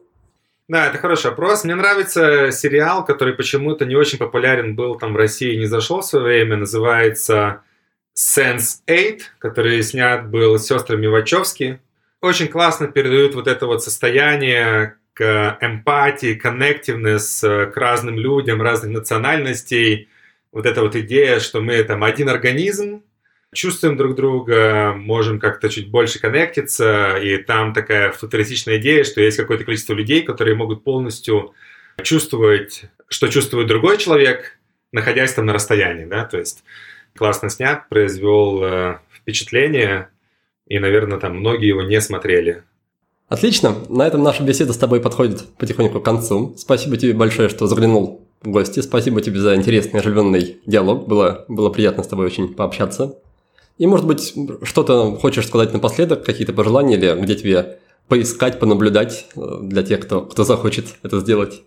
[0.69, 1.65] Да, это хороший вопрос.
[1.65, 6.05] Мне нравится сериал, который почему-то не очень популярен был там в России, не зашел в
[6.05, 7.63] свое время, называется
[8.17, 11.81] Sense8, который снят был с сестрами Вачовски.
[12.21, 20.09] Очень классно передают вот это вот состояние к эмпатии, коннективнес к разным людям, разных национальностей.
[20.53, 23.03] Вот эта вот идея, что мы там один организм,
[23.53, 29.37] чувствуем друг друга, можем как-то чуть больше коннектиться, и там такая футуристичная идея, что есть
[29.37, 31.55] какое-то количество людей, которые могут полностью
[32.03, 34.59] чувствовать, что чувствует другой человек,
[34.93, 36.63] находясь там на расстоянии, да, то есть
[37.17, 40.09] классно снят, произвел э, впечатление,
[40.67, 42.63] и, наверное, там многие его не смотрели.
[43.29, 46.55] Отлично, на этом наша беседа с тобой подходит потихоньку к концу.
[46.57, 48.81] Спасибо тебе большое, что заглянул в гости.
[48.81, 51.07] Спасибо тебе за интересный оживленный диалог.
[51.07, 53.21] Было, было приятно с тобой очень пообщаться.
[53.81, 57.79] И, может быть, что-то хочешь сказать напоследок, какие-то пожелания или где тебе
[58.09, 61.63] поискать, понаблюдать э, для тех, кто, кто захочет это сделать?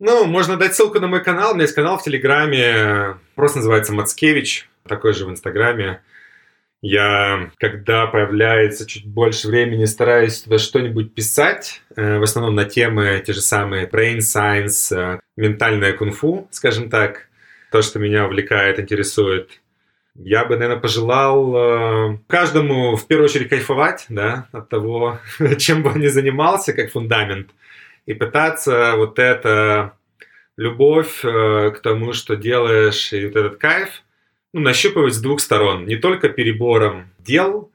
[0.00, 1.52] Ну, можно дать ссылку на мой канал.
[1.52, 6.02] У меня есть канал в Телеграме, просто называется Мацкевич такой же в Инстаграме.
[6.82, 13.22] Я, когда появляется чуть больше времени, стараюсь туда что-нибудь писать, э, в основном на темы
[13.24, 17.28] те же самые brain science, э, ментальное кунг-фу, скажем так,
[17.70, 19.60] то, что меня увлекает, интересует.
[20.16, 25.18] Я бы, наверное, пожелал э, каждому в первую очередь кайфовать да, от того,
[25.58, 27.50] чем бы он ни занимался, как фундамент,
[28.06, 29.92] и пытаться вот это
[30.56, 34.02] любовь к тому, что делаешь, и вот этот кайф–
[34.54, 35.84] ну, нащупывать с двух сторон.
[35.84, 37.72] Не только перебором дел,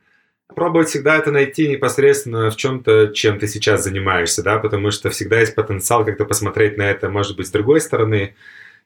[0.47, 5.41] пробовать всегда это найти непосредственно в чем-то, чем ты сейчас занимаешься, да, потому что всегда
[5.41, 8.33] есть потенциал как-то посмотреть на это, может быть, с другой стороны,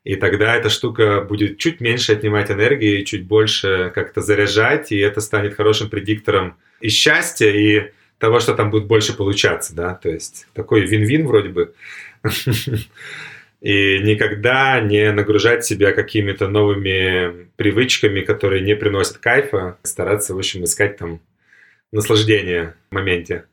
[0.03, 5.21] и тогда эта штука будет чуть меньше отнимать энергии, чуть больше как-то заряжать, и это
[5.21, 10.47] станет хорошим предиктором и счастья, и того, что там будет больше получаться, да, то есть
[10.53, 11.73] такой вин-вин вроде бы.
[13.61, 20.65] и никогда не нагружать себя какими-то новыми привычками, которые не приносят кайфа, стараться, в общем,
[20.65, 21.21] искать там
[21.93, 23.45] наслаждение в моменте.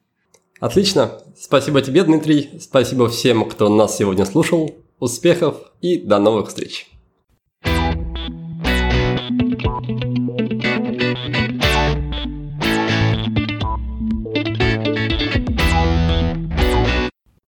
[0.59, 1.22] Отлично.
[1.39, 2.51] Спасибо тебе, Дмитрий.
[2.60, 4.77] Спасибо всем, кто нас сегодня слушал.
[5.01, 6.86] Успехов и до новых встреч.
[9.82, 10.10] thank you